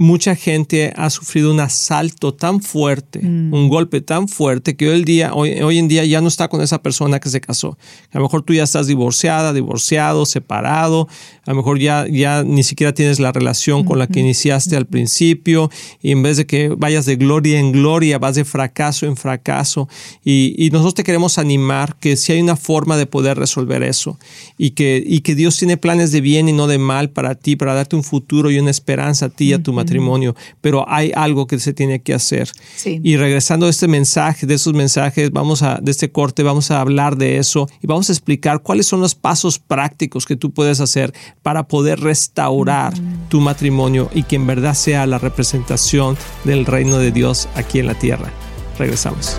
Mucha 0.00 0.36
gente 0.36 0.92
ha 0.94 1.10
sufrido 1.10 1.50
un 1.50 1.58
asalto 1.58 2.32
tan 2.32 2.62
fuerte, 2.62 3.18
mm. 3.18 3.52
un 3.52 3.68
golpe 3.68 4.00
tan 4.00 4.28
fuerte 4.28 4.76
que 4.76 4.88
hoy, 4.88 5.02
día, 5.02 5.34
hoy, 5.34 5.76
en 5.76 5.88
día 5.88 6.04
ya 6.04 6.20
no 6.20 6.28
está 6.28 6.46
con 6.46 6.62
esa 6.62 6.80
persona 6.80 7.18
que 7.18 7.28
se 7.28 7.40
casó. 7.40 7.76
A 8.12 8.18
lo 8.18 8.22
mejor 8.22 8.42
tú 8.42 8.54
ya 8.54 8.62
estás 8.62 8.86
divorciada, 8.86 9.52
divorciado, 9.52 10.24
separado, 10.24 11.08
a 11.44 11.50
lo 11.50 11.56
mejor 11.56 11.80
ya, 11.80 12.06
ya 12.06 12.44
ni 12.44 12.62
siquiera 12.62 12.94
tienes 12.94 13.18
la 13.18 13.32
relación 13.32 13.82
con 13.82 13.98
la 13.98 14.06
que 14.06 14.20
iniciaste 14.20 14.76
al 14.76 14.86
principio 14.86 15.68
y 16.00 16.12
en 16.12 16.22
vez 16.22 16.36
de 16.36 16.46
que 16.46 16.68
vayas 16.68 17.04
de 17.04 17.16
gloria 17.16 17.58
en 17.58 17.72
gloria, 17.72 18.20
vas 18.20 18.36
de 18.36 18.44
fracaso 18.44 19.04
en 19.04 19.16
fracaso. 19.16 19.88
Y, 20.24 20.54
y 20.56 20.70
nosotros 20.70 20.94
te 20.94 21.02
queremos 21.02 21.38
animar 21.38 21.96
que 21.98 22.16
si 22.16 22.30
hay 22.30 22.40
una 22.40 22.54
forma 22.54 22.96
de 22.96 23.06
poder 23.06 23.36
resolver 23.36 23.82
eso 23.82 24.16
y 24.56 24.70
que, 24.70 25.02
y 25.04 25.22
que 25.22 25.34
Dios 25.34 25.56
tiene 25.56 25.76
planes 25.76 26.12
de 26.12 26.20
bien 26.20 26.48
y 26.48 26.52
no 26.52 26.68
de 26.68 26.78
mal 26.78 27.10
para 27.10 27.34
ti, 27.34 27.56
para 27.56 27.74
darte 27.74 27.96
un 27.96 28.04
futuro 28.04 28.52
y 28.52 28.60
una 28.60 28.70
esperanza 28.70 29.26
a 29.26 29.28
ti 29.28 29.46
y 29.46 29.52
a 29.54 29.60
tu 29.60 29.72
matrimonio 29.72 29.87
matrimonio, 29.88 30.34
pero 30.60 30.84
hay 30.88 31.12
algo 31.14 31.46
que 31.46 31.58
se 31.58 31.72
tiene 31.72 32.00
que 32.00 32.14
hacer. 32.14 32.50
Y 32.84 33.16
regresando 33.16 33.66
a 33.66 33.70
este 33.70 33.88
mensaje, 33.88 34.46
de 34.46 34.54
esos 34.54 34.74
mensajes, 34.74 35.30
vamos 35.30 35.62
a, 35.62 35.78
de 35.80 35.90
este 35.90 36.10
corte, 36.10 36.42
vamos 36.42 36.70
a 36.70 36.80
hablar 36.80 37.16
de 37.16 37.38
eso 37.38 37.68
y 37.82 37.86
vamos 37.86 38.08
a 38.08 38.12
explicar 38.12 38.62
cuáles 38.62 38.86
son 38.86 39.00
los 39.00 39.14
pasos 39.14 39.58
prácticos 39.58 40.26
que 40.26 40.36
tú 40.36 40.52
puedes 40.52 40.80
hacer 40.80 41.12
para 41.42 41.66
poder 41.68 42.00
restaurar 42.00 42.92
tu 43.28 43.40
matrimonio 43.40 44.10
y 44.14 44.24
que 44.24 44.36
en 44.36 44.46
verdad 44.46 44.74
sea 44.74 45.06
la 45.06 45.18
representación 45.18 46.16
del 46.44 46.66
reino 46.66 46.98
de 46.98 47.12
Dios 47.12 47.48
aquí 47.54 47.78
en 47.78 47.86
la 47.86 47.94
tierra. 47.94 48.30
Regresamos. 48.78 49.38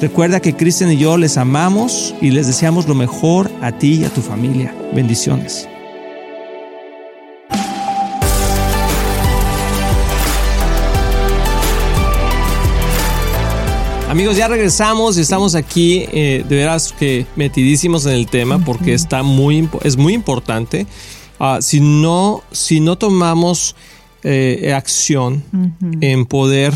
Recuerda 0.00 0.40
que 0.40 0.56
Cristian 0.56 0.90
y 0.90 0.96
yo 0.96 1.18
les 1.18 1.36
amamos 1.36 2.14
y 2.22 2.30
les 2.30 2.46
deseamos 2.46 2.88
lo 2.88 2.94
mejor 2.94 3.50
a 3.60 3.70
ti 3.70 3.96
y 3.96 4.04
a 4.04 4.08
tu 4.08 4.22
familia. 4.22 4.74
Bendiciones. 4.94 5.68
Amigos, 14.08 14.38
ya 14.38 14.48
regresamos 14.48 15.18
y 15.18 15.20
estamos 15.20 15.54
aquí 15.54 16.06
eh, 16.12 16.46
de 16.48 16.56
veras 16.56 16.94
que 16.98 17.26
metidísimos 17.36 18.06
en 18.06 18.12
el 18.12 18.26
tema 18.26 18.58
porque 18.58 18.94
está 18.94 19.22
muy, 19.22 19.68
es 19.84 19.98
muy 19.98 20.14
importante. 20.14 20.86
Ah, 21.38 21.58
si, 21.60 21.80
no, 21.80 22.42
si 22.52 22.80
no 22.80 22.96
tomamos 22.96 23.76
eh, 24.22 24.72
acción 24.74 25.44
en 26.00 26.24
poder 26.24 26.72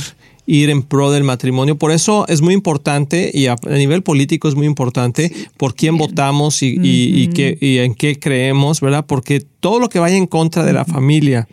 ir 0.47 0.71
en 0.71 0.83
pro 0.83 1.11
del 1.11 1.25
matrimonio. 1.25 1.77
Por 1.77 1.91
eso 1.91 2.27
es 2.29 2.43
muy 2.43 2.55
importante 2.55 3.31
y 3.33 3.47
a, 3.47 3.57
nivel 3.69 4.03
político 4.03 4.49
es 4.49 4.55
muy 4.55 4.67
importante 4.67 5.33
por 5.57 5.75
quién 5.75 5.97
votamos 5.97 6.63
y, 6.63 6.77
y, 6.81 7.79
en 7.79 7.95
qué 7.95 8.19
creemos, 8.19 8.81
¿verdad? 8.81 9.07
Porque 9.07 9.43
todo 9.61 9.79
lo 9.79 9.89
que 9.89 9.99
vaya 9.99 10.17
en 10.17 10.27
contra 10.27 10.65
de 10.65 10.73
la 10.73 10.85
familia, 10.85 11.49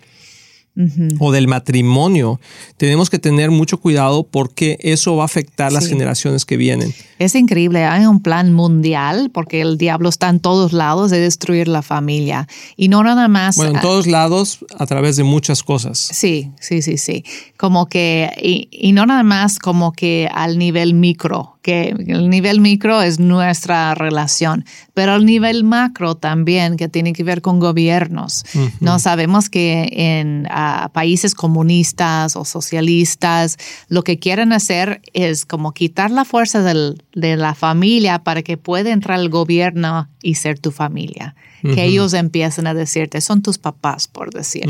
o 1.19 1.31
del 1.31 1.47
matrimonio, 1.47 2.39
tenemos 2.77 3.09
que 3.09 3.19
tener 3.19 3.51
mucho 3.51 3.77
cuidado 3.79 4.23
porque 4.23 4.77
eso 4.81 5.17
va 5.17 5.23
a 5.23 5.25
afectar 5.25 5.71
las 5.71 5.87
generaciones 5.87 6.45
que 6.45 6.55
vienen. 6.55 6.93
Es 7.19 7.35
increíble, 7.35 7.83
hay 7.83 8.05
un 8.05 8.21
plan 8.21 8.53
mundial 8.53 9.31
porque 9.33 9.61
el 9.61 9.77
diablo 9.77 10.07
está 10.07 10.29
en 10.29 10.39
todos 10.39 10.71
lados 10.71 11.11
de 11.11 11.19
destruir 11.19 11.67
la 11.67 11.81
familia 11.81 12.47
y 12.77 12.87
no 12.87 13.03
nada 13.03 13.27
más. 13.27 13.57
Bueno, 13.57 13.75
en 13.75 13.81
todos 13.81 14.07
lados 14.07 14.59
a 14.77 14.85
través 14.85 15.17
de 15.17 15.23
muchas 15.23 15.61
cosas. 15.61 15.99
Sí, 15.99 16.51
sí, 16.59 16.81
sí, 16.81 16.97
sí. 16.97 17.25
Como 17.57 17.87
que, 17.87 18.31
y, 18.41 18.69
y 18.71 18.93
no 18.93 19.05
nada 19.05 19.23
más 19.23 19.59
como 19.59 19.91
que 19.91 20.29
al 20.33 20.57
nivel 20.57 20.93
micro, 20.93 21.57
que 21.61 21.89
el 22.07 22.29
nivel 22.29 22.59
micro 22.59 23.01
es 23.01 23.19
nuestra 23.19 23.93
relación, 23.93 24.65
pero 24.93 25.15
el 25.15 25.25
nivel 25.25 25.63
macro 25.63 26.15
también, 26.15 26.77
que 26.77 26.87
tiene 26.87 27.13
que 27.13 27.23
ver 27.23 27.41
con 27.41 27.59
gobiernos. 27.59 28.43
No 28.79 28.99
sabemos 28.99 29.49
que 29.49 29.89
en 29.91 30.47
ah, 30.49 30.89
países 30.93 31.35
comunistas 31.35 32.35
o 32.35 32.45
socialistas 32.45 33.57
lo 33.87 34.03
que 34.03 34.17
quieren 34.17 34.53
hacer 34.53 35.01
es 35.13 35.45
como 35.45 35.73
quitar 35.73 36.11
la 36.11 36.25
fuerza 36.25 36.61
de 36.63 37.37
la 37.37 37.55
familia 37.55 38.23
para 38.23 38.41
que 38.41 38.57
pueda 38.57 38.91
entrar 38.91 39.19
el 39.19 39.29
gobierno 39.29 40.09
y 40.21 40.35
ser 40.35 40.59
tu 40.59 40.71
familia 40.71 41.35
que 41.61 41.83
ellos 41.83 42.13
empiecen 42.13 42.67
a 42.67 42.73
decirte, 42.73 43.21
son 43.21 43.41
tus 43.41 43.57
papás, 43.57 44.07
por 44.07 44.33
decir. 44.33 44.65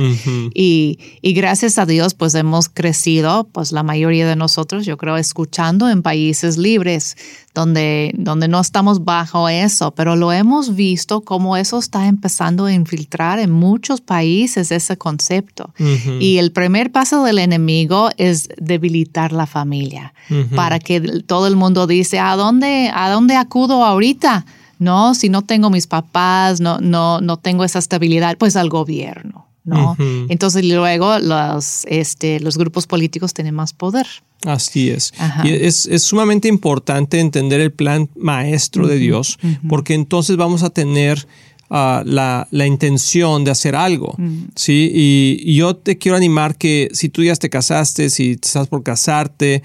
y, 0.53 0.99
y, 1.21 1.33
gracias 1.33 1.77
a 1.77 1.85
Dios, 1.85 2.13
pues 2.13 2.35
hemos 2.35 2.69
crecido, 2.69 3.47
pues 3.51 3.71
la 3.71 3.83
mayoría 3.83 4.27
de 4.27 4.35
nosotros, 4.35 4.85
yo 4.85 4.97
creo, 4.97 5.17
escuchando 5.17 5.89
en 5.89 6.01
países 6.01 6.57
libres, 6.57 7.15
donde, 7.53 8.13
donde 8.17 8.47
no 8.47 8.61
estamos 8.61 9.03
bajo 9.03 9.49
eso, 9.49 9.91
pero 9.91 10.15
lo 10.15 10.31
hemos 10.31 10.75
visto 10.75 11.21
como 11.21 11.57
eso 11.57 11.79
está 11.79 12.07
empezando 12.07 12.65
a 12.65 12.73
infiltrar 12.73 13.39
en 13.39 13.51
muchos 13.51 14.01
países 14.01 14.71
ese 14.71 14.97
concepto. 14.97 15.73
Y 16.19 16.37
el 16.37 16.51
primer 16.51 16.91
paso 16.91 17.23
del 17.23 17.39
enemigo 17.39 18.09
es 18.17 18.49
debilitar 18.57 19.31
la 19.31 19.45
familia 19.45 20.13
para 20.55 20.79
que 20.79 21.01
todo 21.25 21.47
el 21.47 21.55
mundo 21.55 21.87
dice, 21.87 22.19
¿a 22.19 22.35
dónde, 22.35 22.91
a 22.93 23.09
dónde 23.09 23.35
acudo 23.35 23.83
ahorita? 23.83 24.45
No, 24.81 25.13
si 25.13 25.29
no 25.29 25.43
tengo 25.43 25.69
mis 25.69 25.85
papás, 25.85 26.59
no, 26.59 26.79
no, 26.79 27.21
no 27.21 27.37
tengo 27.37 27.63
esa 27.63 27.77
estabilidad, 27.77 28.35
pues 28.39 28.55
al 28.55 28.67
gobierno. 28.67 29.45
¿no? 29.63 29.95
Entonces 30.27 30.65
luego 30.65 31.19
los, 31.19 31.85
este, 31.85 32.39
los 32.39 32.57
grupos 32.57 32.87
políticos 32.87 33.35
tienen 33.35 33.53
más 33.53 33.73
poder. 33.73 34.07
Así 34.43 34.89
es. 34.89 35.13
Y 35.43 35.51
es, 35.51 35.87
sumamente 35.97 36.47
importante 36.47 37.19
entender 37.19 37.61
el 37.61 37.71
plan 37.71 38.09
maestro 38.15 38.87
de 38.87 38.97
Dios, 38.97 39.37
porque 39.69 39.93
entonces 39.93 40.35
vamos 40.35 40.63
a 40.63 40.71
tener 40.71 41.27
ah, 41.69 42.01
la, 42.03 42.65
intención 42.65 43.43
de 43.43 43.51
hacer 43.51 43.75
algo. 43.75 44.15
¿sí? 44.55 44.89
Y, 44.91 45.53
yo 45.53 45.75
te 45.75 45.99
quiero 45.99 46.17
animar 46.17 46.57
que 46.57 46.89
si 46.91 47.09
tú 47.09 47.23
ya 47.23 47.35
te 47.35 47.51
casaste, 47.51 48.09
si 48.09 48.31
estás 48.31 48.67
por 48.67 48.81
casarte, 48.81 49.61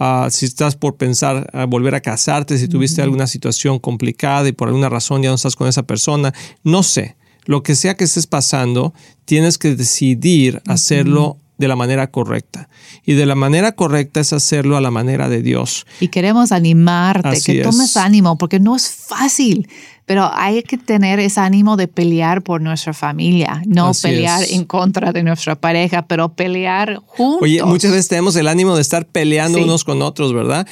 ah, 0.00 0.28
si 0.30 0.46
estás 0.46 0.74
por 0.74 0.96
pensar 0.96 1.48
a 1.52 1.66
volver 1.66 1.94
a 1.94 2.00
casarte, 2.00 2.58
si 2.58 2.66
tuviste 2.66 3.02
alguna 3.02 3.28
situación 3.28 3.78
complicada 3.78 4.48
y 4.48 4.52
por 4.52 4.66
alguna 4.66 4.88
razón 4.88 5.22
ya 5.22 5.28
no 5.28 5.36
estás 5.36 5.54
con 5.54 5.68
esa 5.68 5.84
persona, 5.84 6.34
no 6.64 6.82
sé. 6.82 7.16
Lo 7.44 7.62
que 7.62 7.76
sea 7.76 7.94
que 7.94 8.04
estés 8.04 8.26
pasando, 8.26 8.92
tienes 9.24 9.58
que 9.58 9.76
decidir 9.76 10.60
hacerlo 10.66 11.38
de 11.60 11.68
la 11.68 11.76
manera 11.76 12.10
correcta. 12.10 12.70
Y 13.04 13.12
de 13.12 13.26
la 13.26 13.34
manera 13.34 13.72
correcta 13.72 14.20
es 14.20 14.32
hacerlo 14.32 14.78
a 14.78 14.80
la 14.80 14.90
manera 14.90 15.28
de 15.28 15.42
Dios. 15.42 15.86
Y 16.00 16.08
queremos 16.08 16.52
animarte, 16.52 17.40
que 17.44 17.62
tomes 17.62 17.98
ánimo, 17.98 18.38
porque 18.38 18.58
no 18.58 18.74
es 18.74 18.88
fácil 18.90 19.68
pero 20.10 20.28
hay 20.34 20.64
que 20.64 20.76
tener 20.76 21.20
ese 21.20 21.38
ánimo 21.38 21.76
de 21.76 21.86
pelear 21.86 22.42
por 22.42 22.60
nuestra 22.60 22.92
familia, 22.92 23.62
no 23.64 23.92
pelear 24.02 24.42
en 24.50 24.64
contra 24.64 25.12
de 25.12 25.22
nuestra 25.22 25.54
pareja, 25.54 26.04
pero 26.04 26.30
pelear 26.30 26.96
juntos. 27.06 27.42
Oye, 27.42 27.62
muchas 27.62 27.92
veces 27.92 28.08
tenemos 28.08 28.34
el 28.34 28.48
ánimo 28.48 28.74
de 28.74 28.82
estar 28.82 29.06
peleando 29.06 29.62
unos 29.62 29.84
con 29.84 30.02
otros, 30.02 30.32
¿verdad? 30.32 30.66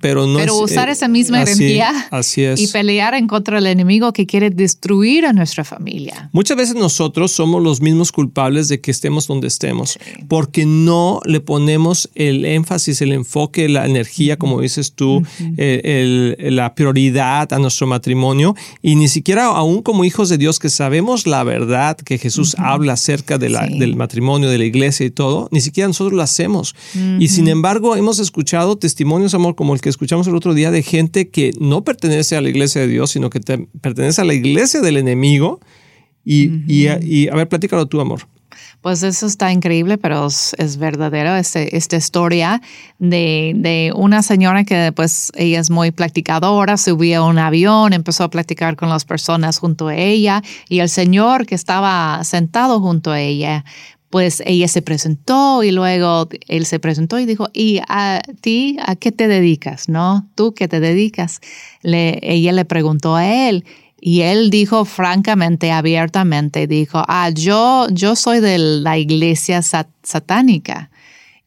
Pero 0.00 0.26
no 0.26 0.40
Pero 0.40 0.56
usar 0.56 0.88
eh, 0.88 0.92
esa 0.92 1.06
misma 1.06 1.40
energía 1.40 2.08
así 2.10 2.42
es. 2.42 2.60
y 2.60 2.66
pelear 2.66 3.14
en 3.14 3.28
contra 3.28 3.58
del 3.58 3.68
enemigo 3.68 4.12
que 4.12 4.26
quiere 4.26 4.50
destruir 4.50 5.24
a 5.24 5.32
nuestra 5.32 5.62
familia. 5.62 6.28
Muchas 6.32 6.56
veces 6.56 6.74
nosotros 6.74 7.30
somos 7.30 7.62
los 7.62 7.80
mismos 7.80 8.10
culpables 8.10 8.66
de 8.66 8.80
que 8.80 8.90
estemos 8.90 9.28
donde 9.28 9.46
estemos, 9.46 10.00
porque 10.26 10.66
no 10.66 11.20
le 11.26 11.40
ponemos 11.40 12.10
el 12.16 12.44
énfasis, 12.44 13.02
el 13.02 13.12
enfoque, 13.12 13.68
la 13.68 13.86
energía, 13.86 14.36
como 14.36 14.60
dices 14.60 14.94
tú, 14.94 15.22
eh, 15.56 16.34
la 16.50 16.74
prioridad 16.74 17.52
a 17.52 17.58
nuestro 17.60 17.86
matrimonio 17.86 18.56
y 18.82 18.94
ni 18.96 19.08
siquiera 19.08 19.46
aún 19.46 19.82
como 19.82 20.04
hijos 20.04 20.28
de 20.28 20.38
Dios 20.38 20.58
que 20.58 20.70
sabemos 20.70 21.26
la 21.26 21.44
verdad 21.44 21.96
que 21.96 22.16
Jesús 22.16 22.56
habla 22.58 22.94
acerca 22.94 23.36
de 23.36 23.50
la, 23.50 23.66
del 23.66 23.94
matrimonio, 23.96 24.48
de 24.48 24.58
la 24.58 24.64
iglesia 24.64 25.04
y 25.04 25.10
todo, 25.10 25.48
ni 25.50 25.60
siquiera 25.60 25.86
nosotros 25.86 26.14
lo 26.14 26.22
hacemos. 26.22 26.74
Y 27.18 27.28
sin 27.28 27.48
embargo 27.48 27.96
hemos 27.96 28.18
escuchado 28.18 28.78
testimonios, 28.78 29.34
amor, 29.34 29.54
como 29.54 29.74
el 29.74 29.80
que 29.80 29.90
escuchamos 29.90 30.26
el 30.26 30.34
otro 30.34 30.54
día 30.54 30.70
de 30.70 30.82
gente 30.82 31.28
que 31.28 31.52
no 31.60 31.84
pertenece 31.84 32.36
a 32.36 32.40
la 32.40 32.48
iglesia 32.48 32.80
de 32.80 32.88
Dios, 32.88 33.10
sino 33.10 33.28
que 33.28 33.40
pertenece 33.80 34.22
a 34.22 34.24
la 34.24 34.34
iglesia 34.34 34.80
del 34.80 34.96
enemigo. 34.96 35.60
Y, 36.24 36.50
y 36.66 37.28
a 37.28 37.34
ver, 37.34 37.48
platícalo 37.48 37.86
tú, 37.86 38.00
amor. 38.00 38.26
Pues 38.80 39.02
eso 39.02 39.26
está 39.26 39.52
increíble, 39.52 39.98
pero 39.98 40.26
es, 40.26 40.76
verdadero 40.78 41.36
este, 41.36 41.76
esta 41.76 41.96
historia 41.96 42.62
de, 42.98 43.52
de, 43.54 43.92
una 43.94 44.22
señora 44.22 44.64
que 44.64 44.90
pues 44.96 45.30
ella 45.34 45.60
es 45.60 45.70
muy 45.70 45.90
platicadora, 45.90 46.78
subió 46.78 47.24
a 47.24 47.26
un 47.26 47.38
avión, 47.38 47.92
empezó 47.92 48.24
a 48.24 48.30
platicar 48.30 48.76
con 48.76 48.88
las 48.88 49.04
personas 49.04 49.58
junto 49.58 49.88
a 49.88 49.96
ella 49.96 50.42
y 50.70 50.78
el 50.78 50.88
señor 50.88 51.44
que 51.44 51.54
estaba 51.54 52.24
sentado 52.24 52.80
junto 52.80 53.10
a 53.10 53.20
ella, 53.20 53.66
pues 54.08 54.42
ella 54.46 54.66
se 54.66 54.80
presentó 54.80 55.62
y 55.62 55.72
luego 55.72 56.28
él 56.48 56.64
se 56.64 56.80
presentó 56.80 57.18
y 57.18 57.26
dijo, 57.26 57.48
¿y 57.52 57.80
a 57.86 58.22
ti 58.40 58.78
a 58.84 58.96
qué 58.96 59.12
te 59.12 59.28
dedicas? 59.28 59.90
¿No? 59.90 60.26
¿Tú 60.34 60.54
qué 60.54 60.68
te 60.68 60.80
dedicas? 60.80 61.40
Ella 61.82 62.52
le 62.52 62.64
preguntó 62.64 63.14
a 63.14 63.26
él 63.26 63.64
y 64.00 64.22
él 64.22 64.50
dijo 64.50 64.84
francamente, 64.84 65.72
abiertamente, 65.72 66.66
dijo, 66.66 67.04
ah, 67.06 67.30
yo, 67.30 67.86
yo 67.90 68.16
soy 68.16 68.40
de 68.40 68.58
la 68.58 68.98
iglesia 68.98 69.60
satánica. 69.62 70.90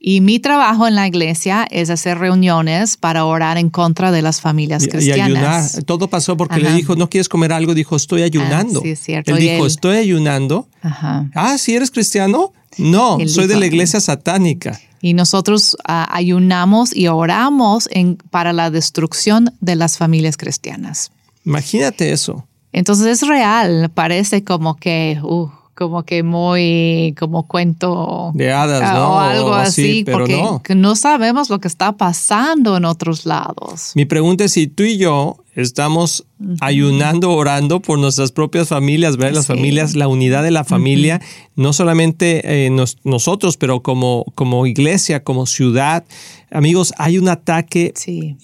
Y 0.05 0.19
mi 0.19 0.39
trabajo 0.39 0.85
en 0.85 0.95
la 0.95 1.07
iglesia 1.07 1.65
es 1.71 1.89
hacer 1.89 2.17
reuniones 2.17 2.97
para 2.97 3.23
orar 3.23 3.57
en 3.57 3.69
contra 3.69 4.11
de 4.11 4.21
las 4.21 4.41
familias 4.41 4.85
cristianas. 4.85 5.29
Y 5.29 5.31
ayunar. 5.31 5.83
Todo 5.85 6.09
pasó 6.09 6.35
porque 6.35 6.59
le 6.59 6.73
dijo, 6.73 6.97
¿no 6.97 7.09
quieres 7.09 7.29
comer 7.29 7.53
algo? 7.53 7.73
Dijo, 7.73 7.95
estoy 7.95 8.21
ah, 8.21 8.25
ayunando. 8.25 8.81
sí, 8.81 8.89
es 8.89 8.99
cierto. 8.99 9.31
Él 9.31 9.39
dijo, 9.39 9.65
estoy 9.65 9.97
ayunando. 9.97 10.67
Ajá. 10.81 11.29
Ah, 11.33 11.57
¿sí 11.57 11.73
eres 11.73 11.89
cristiano? 11.89 12.51
No, 12.77 13.17
soy 13.27 13.47
de 13.47 13.55
la 13.55 13.65
iglesia 13.65 14.01
satánica. 14.01 14.77
Y 15.01 15.13
nosotros 15.13 15.77
ah, 15.87 16.09
ayunamos 16.11 16.93
y 16.93 17.07
oramos 17.07 17.87
en, 17.91 18.17
para 18.29 18.51
la 18.51 18.71
destrucción 18.71 19.53
de 19.61 19.77
las 19.77 19.97
familias 19.97 20.35
cristianas. 20.35 21.11
Imagínate 21.45 22.11
eso. 22.11 22.45
Entonces 22.71 23.21
es 23.21 23.27
real, 23.27 23.91
parece 23.93 24.43
como 24.43 24.75
que, 24.75 25.19
uh, 25.21 25.49
como 25.75 26.03
que 26.03 26.23
muy, 26.23 27.15
como 27.19 27.47
cuento 27.47 28.31
de 28.33 28.51
hadas, 28.51 28.81
ah, 28.83 28.93
¿no? 28.93 29.13
O 29.13 29.19
algo 29.19 29.53
así, 29.53 30.03
porque 30.11 30.37
no. 30.37 30.61
no 30.75 30.95
sabemos 30.95 31.49
lo 31.49 31.59
que 31.59 31.67
está 31.67 31.91
pasando 31.91 32.77
en 32.77 32.85
otros 32.85 33.25
lados. 33.25 33.91
Mi 33.95 34.05
pregunta 34.05 34.45
es 34.45 34.53
si 34.53 34.67
tú 34.67 34.83
y 34.83 34.97
yo 34.97 35.37
estamos 35.55 36.25
ayunando, 36.59 37.31
orando 37.31 37.81
por 37.81 37.99
nuestras 37.99 38.31
propias 38.31 38.67
familias, 38.67 39.17
ver 39.17 39.33
las 39.33 39.47
familias, 39.47 39.95
la 39.95 40.07
unidad 40.07 40.43
de 40.43 40.51
la 40.51 40.63
familia, 40.63 41.21
no 41.55 41.73
solamente 41.73 42.65
eh, 42.65 42.69
nosotros, 43.03 43.57
pero 43.57 43.81
como, 43.81 44.25
como 44.35 44.65
iglesia, 44.65 45.23
como 45.23 45.45
ciudad. 45.45 46.03
Amigos, 46.51 46.93
hay 46.97 47.17
un 47.17 47.29
ataque 47.29 47.93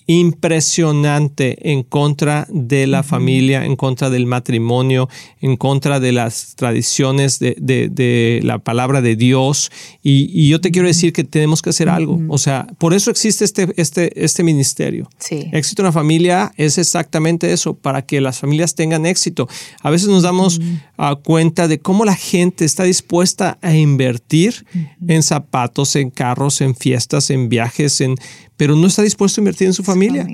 impresionante 0.08 1.72
en 1.72 1.84
contra 1.84 2.48
de 2.50 2.88
la 2.88 3.04
familia, 3.04 3.66
en 3.66 3.76
contra 3.76 4.10
del 4.10 4.26
matrimonio, 4.26 5.10
en 5.42 5.58
contra 5.58 6.00
de 6.00 6.12
las 6.12 6.56
tradiciones 6.56 7.38
de, 7.40 8.40
la 8.44 8.58
palabra 8.60 9.02
de 9.02 9.16
Dios. 9.16 9.72
Y, 10.02 10.50
yo 10.50 10.60
te 10.60 10.72
quiero 10.72 10.88
decir 10.88 11.14
que 11.14 11.24
tenemos 11.24 11.62
que 11.62 11.70
hacer 11.70 11.88
algo. 11.88 12.20
O 12.30 12.40
sea, 12.40 12.68
por 12.80 12.96
eso 12.96 13.12
existe 13.12 13.46
este, 13.46 13.68
este, 13.78 14.24
este 14.24 14.44
ministerio. 14.44 15.08
Éxito 15.30 15.84
en 15.84 15.88
la 15.88 15.92
familia 15.92 16.52
es 16.58 16.80
exactamente 17.00 17.54
eso 17.54 17.76
para 17.76 18.02
que 18.02 18.20
las 18.20 18.40
familias 18.40 18.76
tengan 18.76 19.06
éxito. 19.06 19.48
A 19.82 19.90
veces 19.90 20.10
nos 20.10 20.24
damos 20.24 20.60
ah, 20.98 21.16
cuenta 21.24 21.70
de 21.70 21.80
cómo 21.80 22.04
la 22.04 22.16
gente 22.16 22.66
está 22.66 22.84
dispuesta 22.84 23.58
a 23.62 23.74
invertir 23.74 24.66
en 25.08 25.24
zapatos, 25.24 25.96
en 25.96 26.10
carros, 26.10 26.60
en 26.60 26.76
fiestas, 26.76 27.30
en 27.30 27.48
viajes, 27.48 28.02
en, 28.02 28.16
pero 28.58 28.76
no 28.76 28.88
está 28.88 29.02
dispuesto 29.02 29.40
a 29.40 29.44
invertir 29.44 29.68
en 29.68 29.74
su 29.74 29.84
familia. 29.84 30.28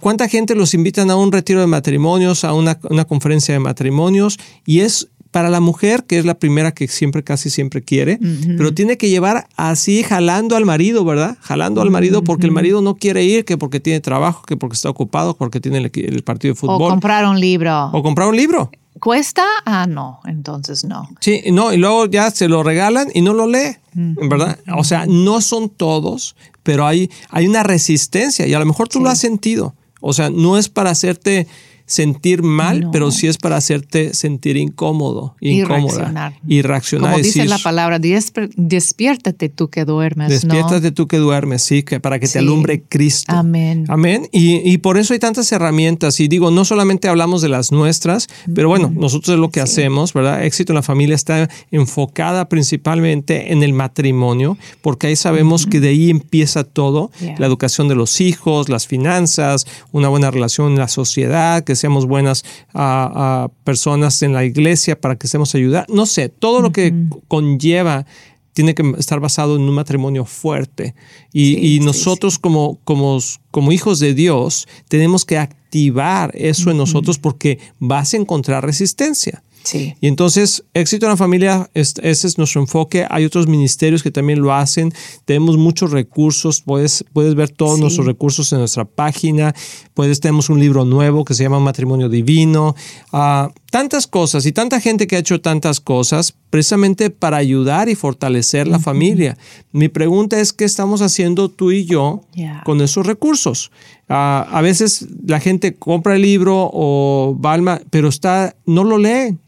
¿Cuánta 0.00 0.28
gente 0.28 0.54
los 0.54 0.74
invitan 0.74 1.10
a 1.10 1.16
un 1.16 1.32
retiro 1.32 1.60
de 1.60 1.66
matrimonios, 1.66 2.44
a 2.44 2.54
una, 2.54 2.78
una 2.88 3.04
conferencia 3.04 3.52
de 3.52 3.60
matrimonios? 3.60 4.38
Y 4.64 4.80
es 4.80 5.08
para 5.32 5.48
la 5.48 5.60
mujer, 5.60 6.04
que 6.04 6.18
es 6.18 6.26
la 6.26 6.34
primera 6.34 6.72
que 6.72 6.86
siempre, 6.86 7.24
casi 7.24 7.48
siempre 7.48 7.82
quiere, 7.82 8.20
pero 8.58 8.74
tiene 8.74 8.98
que 8.98 9.08
llevar 9.08 9.48
así 9.56 10.02
jalando 10.02 10.56
al 10.56 10.66
marido, 10.66 11.06
¿verdad? 11.06 11.38
Jalando 11.40 11.80
al 11.80 11.90
marido 11.90 12.22
porque 12.22 12.44
el 12.44 12.52
marido 12.52 12.82
no 12.82 12.96
quiere 12.96 13.24
ir, 13.24 13.46
que 13.46 13.56
porque 13.56 13.80
tiene 13.80 14.00
trabajo, 14.00 14.42
que 14.42 14.58
porque 14.58 14.74
está 14.74 14.90
ocupado, 14.90 15.34
porque 15.34 15.58
tiene 15.58 15.78
el, 15.78 16.22
partido 16.22 16.52
de 16.52 16.60
fútbol. 16.60 16.82
O 16.82 16.88
comprar 16.90 17.26
un 17.26 17.40
libro. 17.40 17.86
O 17.92 18.02
comprar 18.02 18.28
un 18.28 18.36
libro. 18.36 18.70
¿Cuesta? 19.00 19.42
Ah, 19.64 19.86
no, 19.88 20.20
entonces 20.26 20.84
no. 20.84 21.08
Sí, 21.20 21.42
no, 21.50 21.72
y 21.72 21.78
luego 21.78 22.06
ya 22.06 22.30
se 22.30 22.46
lo 22.46 22.62
regalan 22.62 23.08
y 23.14 23.22
no 23.22 23.32
lo 23.32 23.46
lee, 23.46 23.78
¿verdad? 23.94 24.58
O 24.76 24.84
sea, 24.84 25.06
no 25.06 25.40
son 25.40 25.70
todos, 25.70 26.36
pero 26.62 26.86
hay, 26.86 27.10
hay 27.30 27.48
una 27.48 27.62
resistencia 27.62 28.46
y 28.46 28.52
a 28.52 28.58
lo 28.58 28.66
mejor 28.66 28.88
tú 28.88 29.00
lo 29.00 29.08
has 29.08 29.18
sentido. 29.18 29.74
O 30.02 30.12
sea, 30.12 30.28
no 30.28 30.58
es 30.58 30.68
para 30.68 30.90
hacerte 30.90 31.46
sentir 31.92 32.42
mal, 32.42 32.88
pero 32.90 33.10
sí 33.10 33.26
es 33.26 33.36
para 33.36 33.58
hacerte 33.58 34.14
sentir 34.14 34.56
incómodo, 34.56 35.36
incómoda. 35.40 35.92
Y 35.92 35.98
reaccionar. 35.98 36.34
Y 36.48 36.62
reaccionar. 36.62 37.10
Como 37.12 37.22
dice 37.22 37.44
la 37.44 37.58
palabra, 37.58 37.98
despiértate 37.98 39.50
tú 39.50 39.68
que 39.68 39.84
duermes. 39.84 40.30
Despiértate 40.30 40.90
tú 40.92 41.06
que 41.06 41.18
duermes, 41.18 41.62
sí, 41.62 41.82
que 41.82 42.00
para 42.00 42.18
que 42.18 42.28
te 42.28 42.38
alumbre 42.38 42.82
Cristo. 42.88 43.30
Amén. 43.34 43.84
Amén. 43.88 44.26
Y, 44.32 44.78
por 44.78 44.96
eso 44.96 45.12
hay 45.12 45.18
tantas 45.18 45.52
herramientas. 45.52 46.18
Y 46.18 46.28
digo, 46.28 46.50
no 46.50 46.64
solamente 46.64 47.08
hablamos 47.08 47.42
de 47.42 47.50
las 47.50 47.72
nuestras, 47.72 48.26
pero 48.54 48.68
bueno, 48.68 48.90
nosotros 48.94 49.34
es 49.34 49.38
lo 49.38 49.50
que 49.50 49.60
hacemos, 49.60 50.14
¿verdad? 50.14 50.44
Éxito 50.44 50.72
en 50.72 50.76
la 50.76 50.82
familia 50.82 51.14
está 51.14 51.50
enfocada 51.70 52.48
principalmente 52.48 53.52
en 53.52 53.62
el 53.62 53.74
matrimonio, 53.74 54.56
porque 54.80 55.08
ahí 55.08 55.16
sabemos 55.16 55.66
que 55.66 55.78
de 55.78 55.88
ahí 55.88 56.08
empieza 56.08 56.64
todo, 56.64 57.10
la 57.36 57.46
educación 57.46 57.88
de 57.88 57.96
los 57.96 58.22
hijos, 58.22 58.70
las 58.70 58.86
finanzas, 58.86 59.66
una 59.92 60.08
buena 60.08 60.30
relación 60.30 60.72
en 60.72 60.78
la 60.78 60.88
sociedad, 60.88 61.62
que 61.64 61.81
seamos 61.82 62.06
buenas 62.06 62.44
a, 62.74 63.50
personas 63.64 64.22
en 64.22 64.32
la 64.32 64.44
iglesia, 64.44 65.00
para 65.00 65.16
que 65.16 65.26
estemos 65.26 65.54
ayudar. 65.54 65.84
No 65.88 66.06
sé, 66.06 66.28
todo 66.28 66.60
lo 66.60 66.70
que 66.70 66.94
conlleva 67.28 68.06
tiene 68.52 68.74
que 68.74 68.94
estar 68.98 69.18
basado 69.18 69.56
en 69.56 69.62
un 69.62 69.74
matrimonio 69.74 70.24
fuerte. 70.24 70.94
Y, 71.32 71.80
nosotros 71.80 72.38
Como, 72.38 72.78
como, 72.84 73.18
como, 73.50 73.72
hijos 73.72 73.98
de 73.98 74.14
Dios 74.14 74.68
tenemos 74.88 75.24
que 75.24 75.38
activar 75.38 76.30
eso 76.34 76.70
en 76.70 76.76
nosotros 76.76 77.18
porque 77.18 77.58
vas 77.80 78.14
a 78.14 78.18
encontrar 78.18 78.64
resistencia. 78.64 79.42
Sí. 79.64 79.94
Y 80.00 80.08
entonces, 80.08 80.64
éxito 80.74 81.06
en 81.06 81.10
la 81.10 81.16
familia, 81.16 81.70
es- 81.74 81.94
ese 82.02 82.26
es 82.26 82.38
nuestro 82.38 82.60
enfoque. 82.60 83.06
Hay 83.10 83.24
otros 83.24 83.46
ministerios 83.46 84.02
que 84.02 84.10
también 84.10 84.40
lo 84.40 84.52
hacen. 84.52 84.92
Tenemos 85.24 85.56
muchos 85.56 85.90
recursos. 85.92 86.62
Puedes, 86.62 87.04
puedes 87.12 87.34
ver 87.34 87.50
todos 87.50 87.76
Sí. 87.76 87.80
nuestros 87.82 88.06
recursos 88.06 88.52
en 88.52 88.58
nuestra 88.58 88.84
página. 88.84 89.54
Puedes, 89.94 90.20
tenemos 90.20 90.50
un 90.50 90.58
libro 90.58 90.84
nuevo 90.84 91.24
que 91.24 91.34
se 91.34 91.42
llama 91.44 91.60
Matrimonio 91.60 92.08
Divino. 92.08 92.74
Ah, 93.12 93.50
tantas 93.70 94.06
cosas 94.06 94.44
y 94.46 94.52
tanta 94.52 94.80
gente 94.80 95.06
que 95.06 95.16
ha 95.16 95.20
hecho 95.20 95.40
tantas 95.40 95.80
cosas 95.80 96.34
precisamente 96.50 97.08
para 97.10 97.38
ayudar 97.38 97.88
y 97.88 97.94
fortalecer 97.94 98.68
la 98.68 98.78
familia. 98.78 99.38
Mi 99.72 99.88
pregunta 99.88 100.38
es, 100.40 100.52
¿qué 100.52 100.64
estamos 100.64 101.00
haciendo 101.00 101.48
tú 101.48 101.70
y 101.72 101.86
yo 101.86 102.22
Yeah. 102.34 102.62
con 102.64 102.80
esos 102.82 103.06
recursos? 103.06 103.70
Ah, 104.14 104.46
a 104.50 104.60
veces 104.60 105.06
la 105.26 105.40
gente 105.40 105.74
compra 105.74 106.16
el 106.16 106.22
libro 106.22 106.68
o 106.72 107.38
va 107.42 107.54
al 107.54 107.62
ma- 107.62 107.80
pero 107.90 108.08
está, 108.08 108.54
no 108.66 108.84
lo 108.84 108.98
lee 108.98 109.38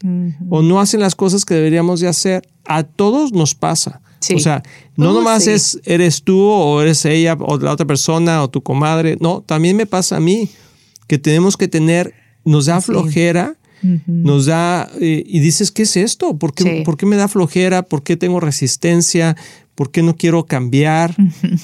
o 0.49 0.61
no 0.61 0.79
hacen 0.79 0.99
las 1.01 1.15
cosas 1.15 1.45
que 1.45 1.53
deberíamos 1.53 1.99
de 1.99 2.07
hacer. 2.07 2.41
A 2.65 2.83
todos 2.83 3.31
nos 3.31 3.53
pasa. 3.53 4.01
Sí. 4.21 4.33
O 4.33 4.39
sea, 4.39 4.63
no 4.95 5.13
nomás 5.13 5.43
sí. 5.43 5.51
es 5.51 5.79
eres 5.85 6.23
tú 6.23 6.39
o 6.39 6.81
eres 6.81 7.05
ella 7.05 7.37
o 7.39 7.59
la 7.59 7.71
otra 7.73 7.85
persona 7.85 8.41
o 8.41 8.49
tu 8.49 8.61
comadre. 8.63 9.17
No, 9.19 9.41
también 9.45 9.75
me 9.77 9.85
pasa 9.85 10.17
a 10.17 10.19
mí 10.19 10.49
que 11.07 11.19
tenemos 11.19 11.57
que 11.57 11.67
tener, 11.67 12.13
nos 12.43 12.65
da 12.65 12.81
flojera, 12.81 13.55
nos 14.07 14.47
da, 14.47 14.89
eh, 14.99 15.23
y 15.27 15.39
dices, 15.41 15.69
¿qué 15.69 15.83
es 15.83 15.95
esto? 15.95 16.37
¿Por 16.39 16.55
qué, 16.55 16.63
Sí. 16.63 16.81
¿Por 16.83 16.97
qué 16.97 17.05
me 17.05 17.17
da 17.17 17.27
flojera? 17.27 17.83
¿Por 17.83 18.01
qué 18.01 18.17
tengo 18.17 18.39
resistencia? 18.39 19.35
¿Por 19.75 19.91
qué 19.91 20.01
no 20.01 20.15
quiero 20.15 20.45
cambiar? 20.47 21.15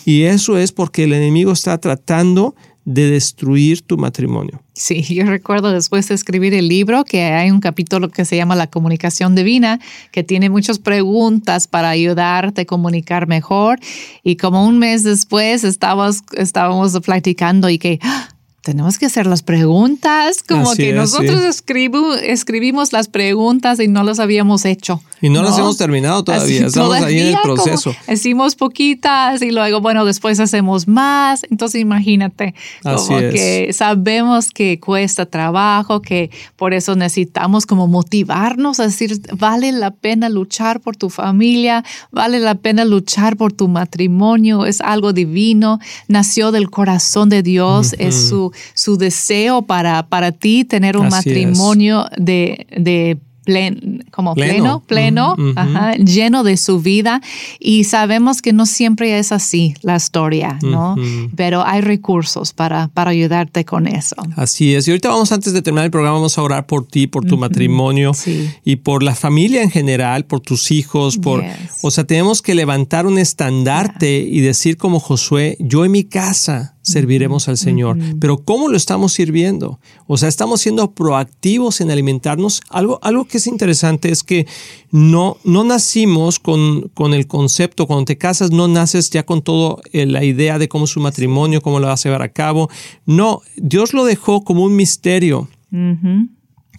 Y 0.06 0.24
eso 0.24 0.58
es 0.60 0.72
porque 0.72 1.06
el 1.06 1.14
enemigo 1.14 1.52
está 1.54 1.80
tratando 1.80 2.54
de 2.94 3.10
destruir 3.10 3.82
tu 3.82 3.98
matrimonio. 3.98 4.62
Sí, 4.74 5.02
yo 5.04 5.26
recuerdo 5.26 5.72
después 5.72 6.08
de 6.08 6.16
escribir 6.16 6.54
el 6.54 6.68
libro 6.68 7.04
que 7.04 7.24
hay 7.24 7.52
un 7.52 7.60
capítulo 7.60 8.10
que 8.10 8.26
se 8.26 8.36
llama 8.36 8.56
La 8.56 8.68
comunicación 8.68 9.36
divina, 9.36 9.80
que 10.12 10.24
tiene 10.24 10.50
muchas 10.50 10.80
preguntas 10.80 11.68
para 11.68 11.90
ayudarte 11.90 12.62
a 12.62 12.66
comunicar 12.66 13.28
mejor. 13.28 13.80
Y 14.24 14.38
como 14.38 14.66
un 14.66 14.80
mes 14.80 15.04
después 15.04 15.64
estábamos, 15.64 16.24
estábamos 16.34 17.00
platicando 17.02 17.70
y 17.70 17.78
que 17.78 18.00
"Ah, 18.02 18.30
tenemos 18.62 19.00
que 19.00 19.08
hacer 19.08 19.26
las 19.26 19.42
preguntas, 19.42 20.44
como 20.48 20.72
Así 20.72 20.84
que 20.84 20.90
es, 20.90 20.96
nosotros 20.96 21.42
sí. 21.42 21.90
escribimos 22.24 22.94
las 22.94 23.08
preguntas 23.08 23.80
y 23.80 23.88
no 23.88 24.04
las 24.04 24.20
habíamos 24.20 24.66
hecho. 24.66 25.02
Y 25.20 25.30
no 25.30 25.44
las 25.44 25.58
hemos 25.58 25.78
terminado 25.78 26.24
todavía, 26.24 26.58
Así, 26.62 26.66
estamos 26.66 26.96
ahí 26.96 27.20
en 27.20 27.28
el 27.28 27.34
todavía 27.34 27.64
proceso. 27.64 27.96
Hicimos 28.12 28.56
poquitas 28.56 29.42
y 29.42 29.52
luego, 29.52 29.80
bueno, 29.80 30.04
después 30.04 30.40
hacemos 30.40 30.88
más. 30.88 31.44
Entonces, 31.52 31.82
imagínate, 31.82 32.56
Así 32.84 33.08
como 33.08 33.20
es. 33.20 33.34
que 33.34 33.74
sabemos 33.74 34.50
que 34.50 34.80
cuesta 34.80 35.28
trabajo, 35.28 36.02
que 36.02 36.32
por 36.56 36.74
eso 36.74 36.96
necesitamos 36.96 37.68
como 37.68 37.88
motivarnos 37.88 38.80
a 38.80 38.84
decir, 38.84 39.22
vale 39.38 39.72
la 39.72 39.92
pena 39.92 40.28
luchar 40.30 40.82
por 40.82 40.96
tu 40.96 41.10
familia, 41.10 41.84
vale 42.12 42.40
la 42.40 42.56
pena 42.56 42.84
luchar 42.86 43.38
por 43.38 43.54
tu 43.54 43.68
matrimonio, 43.68 44.66
es 44.66 44.82
algo 44.82 45.14
divino, 45.14 45.80
nació 46.08 46.52
del 46.52 46.72
corazón 46.72 47.30
de 47.30 47.44
Dios, 47.44 47.96
es 48.00 48.30
su, 48.30 48.51
su 48.74 48.98
deseo 48.98 49.62
para, 49.64 50.08
para 50.08 50.32
ti 50.32 50.66
tener 50.66 50.98
un 50.98 51.08
Así 51.08 51.30
es. 51.30 51.36
matrimonio 51.36 52.06
de... 52.18 52.68
de 52.78 53.18
plen- 53.44 54.06
como 54.12 54.36
Pleno. 54.36 54.84
pleno, 54.86 55.36
ajá, 55.56 55.96
lleno 55.96 56.44
de 56.44 56.58
su 56.58 56.80
vida 56.80 57.22
y 57.60 57.86
sabemos 57.86 58.42
que 58.42 58.54
no 58.54 58.66
siempre 58.68 59.18
es 59.18 59.32
así 59.32 59.74
la 59.82 59.96
historia, 59.96 60.60
¿no? 60.62 60.96
Pero 61.36 61.66
hay 61.66 61.82
recursos 61.82 62.54
para, 62.54 62.90
para 62.90 63.10
ayudarte 63.12 63.66
con 63.66 63.88
eso. 63.88 64.16
Así 64.36 64.76
es. 64.76 64.88
Y 64.88 64.92
ahorita 64.92 65.10
vamos, 65.10 65.32
antes 65.32 65.54
de 65.54 65.62
terminar 65.64 65.86
el 65.86 65.92
programa, 65.92 66.18
vamos 66.18 66.38
a 66.38 66.44
orar 66.44 66.68
por 66.68 66.86
ti, 66.86 67.08
por 67.08 67.26
tu 67.26 67.36
matrimonio 67.38 68.14
Sí. 68.14 68.48
y 68.64 68.76
por 68.76 69.02
la 69.02 69.16
familia 69.16 69.64
en 69.64 69.72
general, 69.72 70.26
por 70.26 70.42
tus 70.42 70.70
hijos, 70.70 71.18
por... 71.18 71.42
Yes. 71.42 71.52
O 71.82 71.90
sea, 71.90 72.04
tenemos 72.04 72.42
que 72.44 72.54
levantar 72.54 73.08
un 73.08 73.18
estandarte 73.18 74.20
y 74.20 74.42
decir 74.42 74.78
como 74.78 75.00
Josué, 75.00 75.58
yo 75.60 75.84
en 75.84 75.92
mi 75.94 76.04
casa 76.04 76.76
serviremos 76.82 77.48
al 77.48 77.58
Señor. 77.58 77.98
Pero 78.20 78.38
¿cómo 78.38 78.70
lo 78.70 78.78
estamos 78.78 79.14
sirviendo? 79.14 79.80
O 80.08 80.18
sea, 80.18 80.30
estamos 80.30 80.62
siendo 80.62 80.92
proactivos 80.92 81.82
en 81.82 81.92
alimentarnos. 81.92 82.62
Algo, 82.70 83.00
algo 83.04 83.26
que 83.26 83.38
es 83.38 83.48
interesante 83.48 84.12
es 84.12 84.24
que 84.24 84.48
no, 84.92 85.38
no 85.44 85.64
nacimos 85.64 86.40
con, 86.40 86.90
con 86.94 87.14
el 87.14 87.28
concepto, 87.28 87.88
cuando 87.88 88.06
te 88.06 88.18
casas 88.18 88.52
no 88.52 88.68
naces 88.68 89.10
ya 89.10 89.24
con 89.24 89.42
todo 89.42 89.82
eh, 89.92 90.06
la 90.06 90.24
idea 90.24 90.58
de 90.60 90.68
cómo 90.68 90.86
es 90.86 90.92
su 90.92 91.00
matrimonio, 91.00 91.62
cómo 91.62 91.80
lo 91.80 91.88
vas 91.88 92.06
a 92.06 92.10
llevar 92.10 92.24
a 92.24 92.30
cabo. 92.30 92.70
No, 93.06 93.42
Dios 93.56 93.94
lo 93.94 94.06
dejó 94.06 94.44
como 94.44 94.64
un 94.64 94.76
misterio, 94.76 95.48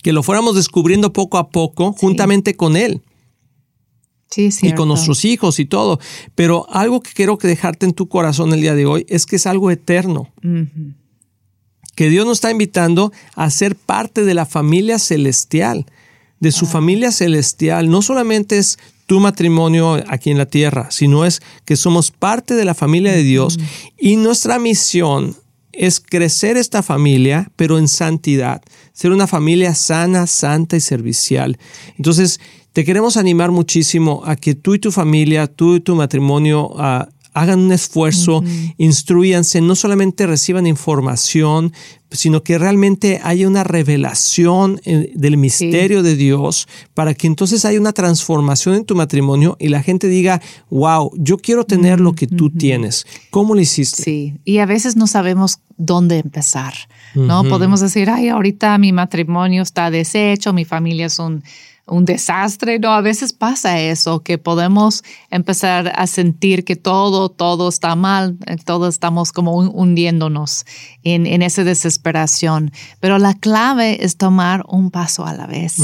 que 0.02 0.12
lo 0.12 0.22
fuéramos 0.22 0.54
descubriendo 0.54 1.12
poco 1.12 1.38
a 1.38 1.48
poco 1.48 1.92
juntamente 1.92 2.56
con 2.56 2.76
Él 2.76 3.00
Sí, 4.32 4.50
y 4.62 4.72
con 4.72 4.88
nuestros 4.88 5.24
hijos 5.24 5.58
y 5.58 5.66
todo. 5.66 6.00
Pero 6.34 6.66
algo 6.70 7.02
que 7.02 7.10
quiero 7.12 7.36
que 7.38 7.48
dejarte 7.48 7.84
en 7.86 7.92
tu 7.92 8.08
corazón 8.08 8.52
el 8.52 8.62
día 8.62 8.74
de 8.74 8.86
hoy 8.86 9.04
es 9.08 9.26
que 9.26 9.36
es 9.36 9.46
algo 9.46 9.70
eterno. 9.70 10.32
Que 11.94 12.08
Dios 12.08 12.24
nos 12.24 12.38
está 12.38 12.50
invitando 12.50 13.12
a 13.34 13.50
ser 13.50 13.76
parte 13.76 14.24
de 14.24 14.34
la 14.34 14.46
familia 14.46 14.98
celestial, 14.98 15.84
de 16.40 16.50
su 16.50 16.66
familia 16.66 17.12
celestial. 17.12 17.90
No 17.90 18.00
solamente 18.00 18.56
es 18.56 18.78
tu 19.06 19.20
matrimonio 19.20 20.02
aquí 20.08 20.30
en 20.30 20.38
la 20.38 20.46
tierra, 20.46 20.90
sino 20.90 21.26
es 21.26 21.42
que 21.66 21.76
somos 21.76 22.10
parte 22.10 22.54
de 22.54 22.64
la 22.64 22.74
familia 22.74 23.12
de 23.12 23.22
Dios 23.22 23.58
y 23.98 24.16
nuestra 24.16 24.58
misión 24.58 25.36
es 25.72 26.00
crecer 26.00 26.56
esta 26.56 26.82
familia, 26.82 27.50
pero 27.56 27.78
en 27.78 27.88
santidad, 27.88 28.62
ser 28.92 29.10
una 29.10 29.26
familia 29.26 29.74
sana, 29.74 30.26
santa 30.26 30.76
y 30.76 30.80
servicial. 30.80 31.58
Entonces, 31.96 32.40
te 32.72 32.84
queremos 32.84 33.16
animar 33.16 33.50
muchísimo 33.50 34.22
a 34.24 34.36
que 34.36 34.54
tú 34.54 34.74
y 34.74 34.78
tu 34.78 34.90
familia, 34.90 35.46
tú 35.46 35.76
y 35.76 35.80
tu 35.80 35.94
matrimonio, 35.94 36.72
ah, 36.78 37.08
hagan 37.34 37.60
un 37.60 37.72
esfuerzo, 37.72 38.44
instruyanse, 38.76 39.60
no 39.60 39.74
solamente 39.74 40.26
reciban 40.26 40.66
información, 40.66 41.72
sino 42.10 42.42
que 42.42 42.58
realmente 42.58 43.20
haya 43.22 43.48
una 43.48 43.64
revelación 43.64 44.80
eh, 44.84 45.12
del 45.14 45.38
misterio 45.38 46.02
de 46.02 46.14
Dios 46.14 46.68
para 46.92 47.14
que 47.14 47.26
entonces 47.26 47.64
haya 47.64 47.80
una 47.80 47.92
transformación 47.92 48.74
en 48.74 48.84
tu 48.84 48.94
matrimonio 48.94 49.56
y 49.58 49.68
la 49.68 49.82
gente 49.82 50.08
diga, 50.08 50.42
wow, 50.68 51.10
yo 51.16 51.38
quiero 51.38 51.64
tener 51.64 52.00
lo 52.00 52.12
que 52.12 52.26
tú 52.26 52.50
tienes. 52.50 53.06
¿Cómo 53.30 53.54
lo 53.54 53.60
hiciste? 53.62 54.02
Sí, 54.02 54.34
y 54.44 54.58
a 54.58 54.66
veces 54.66 54.96
no 54.96 55.06
sabemos 55.06 55.60
dónde 55.78 56.18
empezar, 56.18 56.74
¿no? 57.14 57.44
Podemos 57.44 57.80
decir, 57.80 58.10
ay, 58.10 58.28
ahorita 58.28 58.76
mi 58.76 58.92
matrimonio 58.92 59.62
está 59.62 59.90
deshecho, 59.90 60.52
mi 60.52 60.66
familia 60.66 61.06
es 61.06 61.18
un, 61.18 61.42
un 61.92 62.04
desastre, 62.04 62.78
¿no? 62.78 62.92
A 62.92 63.00
veces 63.00 63.32
pasa 63.32 63.78
eso, 63.80 64.20
que 64.20 64.38
podemos 64.38 65.02
empezar 65.30 65.92
a 65.94 66.06
sentir 66.06 66.64
que 66.64 66.74
todo, 66.76 67.28
todo 67.28 67.68
está 67.68 67.94
mal, 67.96 68.36
eh, 68.46 68.56
todos 68.64 68.94
estamos 68.94 69.32
como 69.32 69.52
hun- 69.56 69.70
hundiéndonos 69.74 70.64
en, 71.04 71.26
en 71.26 71.42
esa 71.42 71.64
desesperación. 71.64 72.72
Pero 73.00 73.18
la 73.18 73.34
clave 73.34 74.04
es 74.04 74.16
tomar 74.16 74.64
un 74.68 74.90
paso 74.90 75.24
a 75.26 75.34
la 75.34 75.46
vez 75.46 75.76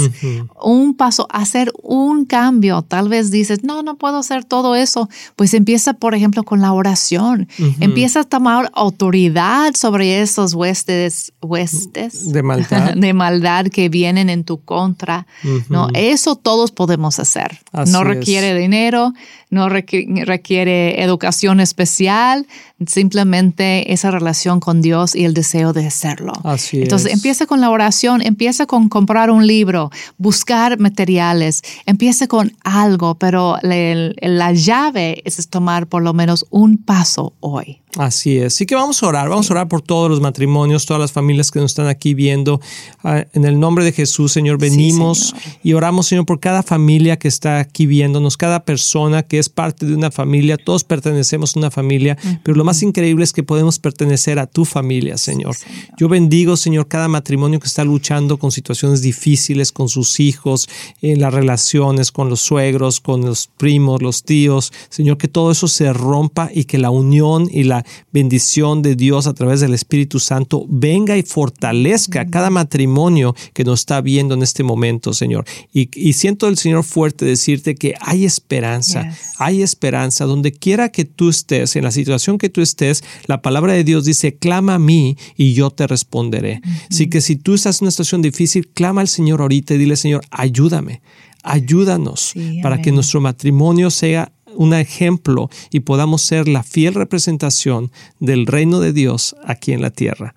un 0.63 0.95
paso, 0.97 1.27
hacer 1.31 1.73
un 1.83 2.25
cambio. 2.25 2.83
Tal 2.83 3.09
vez 3.09 3.31
dices, 3.31 3.63
no, 3.65 3.83
no 3.83 3.97
puedo 3.97 4.19
hacer 4.19 4.45
todo 4.45 4.75
eso. 4.75 5.09
Pues 5.37 5.55
empieza, 5.55 5.93
por 5.95 6.15
ejemplo, 6.15 6.43
con 6.43 6.61
la 6.61 6.73
oración. 6.73 7.49
Empieza 7.81 8.21
a 8.21 8.25
tomar 8.25 8.71
autoridad 8.75 9.75
sobre 9.75 10.21
esos 10.21 10.55
huestes, 10.55 11.33
huestes 11.43 12.33
De 12.33 12.43
maldad. 12.43 12.95
de 12.97 13.13
maldad 13.13 13.67
que 13.67 13.89
vienen 13.89 14.31
en 14.31 14.45
tu 14.45 14.61
contra. 14.61 15.27
¿no? 15.69 15.89
Eso 15.99 16.37
todos 16.37 16.73
podemos 16.73 17.19
hacer. 17.19 17.59
Así 17.73 17.93
no 17.93 18.01
es. 18.03 18.07
requiere 18.07 18.55
dinero, 18.55 19.13
no 19.51 19.69
requ- 19.69 20.25
requiere 20.25 21.03
educación 21.03 21.61
especial, 21.61 22.47
simplemente 22.87 23.93
esa 23.93 24.11
relación 24.11 24.61
con 24.61 24.83
Dios 24.83 25.15
y 25.15 25.25
el 25.25 25.33
deseo 25.35 25.73
de 25.73 25.87
hacerlo. 25.87 26.33
Así 26.45 26.83
Entonces 26.83 27.09
es. 27.09 27.15
empieza 27.15 27.47
con 27.47 27.61
la 27.61 27.71
oración, 27.71 28.21
empieza 28.23 28.67
con 28.67 28.89
comprar 28.89 29.31
un 29.31 29.47
libro, 29.47 29.91
buscar 30.19 30.79
materiales, 30.79 31.63
empieza 31.87 32.27
con 32.27 32.53
algo, 32.65 33.15
pero 33.17 33.57
la, 33.63 34.13
la 34.21 34.53
llave 34.53 35.23
es 35.25 35.49
tomar 35.49 35.87
por 35.87 36.03
lo 36.03 36.13
menos 36.13 36.45
un 36.51 36.77
paso 36.79 37.33
hoy. 37.41 37.81
Así 37.99 38.39
es. 38.39 38.55
Así 38.55 38.65
que 38.65 38.77
vamos 38.77 39.03
a 39.03 39.09
orar. 39.09 39.29
Vamos 39.29 39.51
a 39.51 39.55
orar 39.55 39.67
por 39.67 39.83
todos 39.83 40.09
los 40.09 40.21
matrimonios, 40.21 40.87
todas 40.87 41.01
las 41.01 41.11
familias 41.11 41.51
que 41.51 41.59
nos 41.59 41.73
están 41.73 41.89
aquí 41.89 42.15
viendo. 42.15 42.61
Ah, 43.03 43.27
en 43.33 43.45
el 43.45 43.59
nombre 43.59 43.85
de 43.85 43.91
Jesús, 43.91 44.31
Señor, 44.31 44.57
venimos 44.57 45.31
Señor. 45.31 45.59
y 45.65 45.73
oramos, 45.73 46.07
Señor, 46.07 46.25
por 46.25 46.39
cada 46.39 46.63
familia 46.63 47.19
que 47.19 47.27
está 47.27 47.59
aquí 47.59 47.87
viéndonos, 47.87 48.37
cada 48.37 48.65
persona 48.65 49.25
que 49.25 49.41
es 49.41 49.49
parte 49.49 49.85
de 49.85 49.97
una 49.97 50.13
familia. 50.13 50.57
Todos 50.57 50.85
pertenecemos 50.85 51.57
a 51.57 51.59
una 51.59 51.73
familia, 51.73 52.17
pero 52.45 52.57
lo 52.57 52.63
más 52.63 52.85
increíble 52.85 53.25
es 53.25 53.33
que 53.33 53.43
podemos 53.43 53.81
pertenecer 53.81 54.39
a 54.39 54.47
tu 54.47 54.65
familia, 54.65 55.19
Señor. 55.19 55.57
Yo 55.99 56.09
bendigo, 56.09 56.57
Señor, 56.57 56.87
cada 56.87 57.09
matrimonio 57.09 57.59
que 57.59 57.67
está 57.67 57.83
luchando 57.83 58.39
con 58.39 58.53
situaciones 58.53 59.03
difíciles 59.03 59.73
con 59.73 59.89
sus 59.89 60.21
hijos, 60.21 60.69
en 61.03 61.21
las 61.21 61.35
relaciones 61.35 62.13
con 62.13 62.31
los 62.31 62.41
suegros, 62.43 63.01
con 63.01 63.23
los 63.23 63.49
primos, 63.57 64.03
los 64.03 64.23
tíos. 64.23 64.73
Señor, 64.89 65.19
que 65.19 65.27
todo 65.27 65.51
eso 65.51 65.67
se 65.67 65.93
rompa 65.93 66.49
y 66.55 66.65
que 66.65 66.79
la 66.79 66.91
unión 66.91 67.49
y 67.51 67.65
la, 67.65 67.85
bendición 68.13 68.83
de 68.83 68.95
Dios 68.95 69.27
a 69.27 69.35
través 69.35 69.61
del 69.61 69.75
Espíritu 69.75 70.21
Santo 70.21 70.67
venga 70.69 71.17
y 71.17 71.23
fortalezca 71.23 72.27
cada 72.27 72.51
matrimonio 72.51 73.35
que 73.53 73.65
nos 73.65 73.81
está 73.81 74.01
viendo 74.01 74.35
en 74.35 74.43
este 74.43 74.63
momento, 74.63 75.13
Señor. 75.13 75.45
Y, 75.73 75.89
siento 76.13 76.49
el 76.49 76.59
Señor 76.59 76.85
fuerte 76.85 77.25
decirte 77.25 77.75
que 77.75 77.95
hay 78.01 78.25
esperanza, 78.25 79.11
hay 79.39 79.63
esperanza. 79.63 80.25
Donde 80.25 80.53
quiera 80.53 80.91
que 80.91 81.05
tú 81.05 81.29
estés, 81.29 81.77
en 81.77 81.85
la 81.85 81.91
situación 81.91 82.39
que 82.39 82.49
tú 82.49 82.61
estés, 82.61 83.05
la 83.27 83.43
palabra 83.43 83.73
de 83.73 83.85
Dios 83.85 84.05
dice, 84.05 84.37
clama 84.37 84.75
a 84.75 84.79
mí 84.79 85.17
y 85.37 85.55
yo 85.55 85.71
te 85.71 85.87
responderé. 85.87 86.61
Así 86.91 87.09
que 87.09 87.21
si 87.21 87.37
tú 87.37 87.55
estás 87.55 87.81
en 87.81 87.87
una 87.87 87.91
situación 87.91 88.23
difícil, 88.23 88.69
clama 88.69 89.01
al 89.01 89.09
Señor 89.09 89.41
ahorita 89.41 89.75
y 89.75 89.79
dile, 89.79 89.97
Señor, 89.97 90.23
ayúdame, 90.31 91.03
ayúdanos 91.43 92.35
para 92.63 92.81
que 92.81 92.93
nuestro 92.93 93.21
matrimonio 93.21 93.91
sea 93.91 94.33
un 94.59 94.75
ejemplo 94.75 95.49
y 95.71 95.81
podamos 95.81 96.21
ser 96.23 96.49
la 96.49 96.63
fiel 96.63 96.95
representación 96.95 97.91
del 98.19 98.47
reino 98.47 98.81
de 98.81 98.93
Dios 98.93 99.37
aquí 99.47 99.73
en 99.73 99.81
la 99.81 99.91
tierra. 99.91 100.35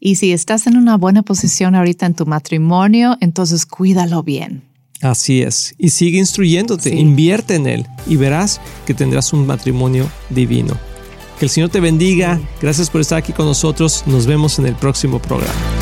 Y 0.00 0.16
si 0.16 0.32
estás 0.32 0.66
en 0.66 0.76
una 0.76 0.96
buena 0.96 1.22
posición 1.22 1.76
ahorita 1.76 2.06
en 2.06 2.14
tu 2.14 2.26
matrimonio, 2.26 3.16
entonces 3.20 3.66
cuídalo 3.66 4.22
bien. 4.22 4.62
Así 5.02 5.42
es. 5.42 5.74
Y 5.78 5.90
sigue 5.90 6.18
instruyéndote, 6.18 6.94
invierte 6.94 7.54
en 7.54 7.66
él 7.66 7.86
y 8.06 8.16
verás 8.16 8.60
que 8.86 8.94
tendrás 8.94 9.32
un 9.32 9.46
matrimonio 9.46 10.08
divino. 10.30 10.76
Que 11.38 11.44
el 11.44 11.50
Señor 11.50 11.70
te 11.70 11.80
bendiga. 11.80 12.40
Gracias 12.60 12.88
por 12.88 13.00
estar 13.00 13.18
aquí 13.18 13.32
con 13.32 13.46
nosotros. 13.46 14.04
Nos 14.06 14.26
vemos 14.26 14.58
en 14.58 14.66
el 14.66 14.76
próximo 14.76 15.20
programa. 15.20 15.81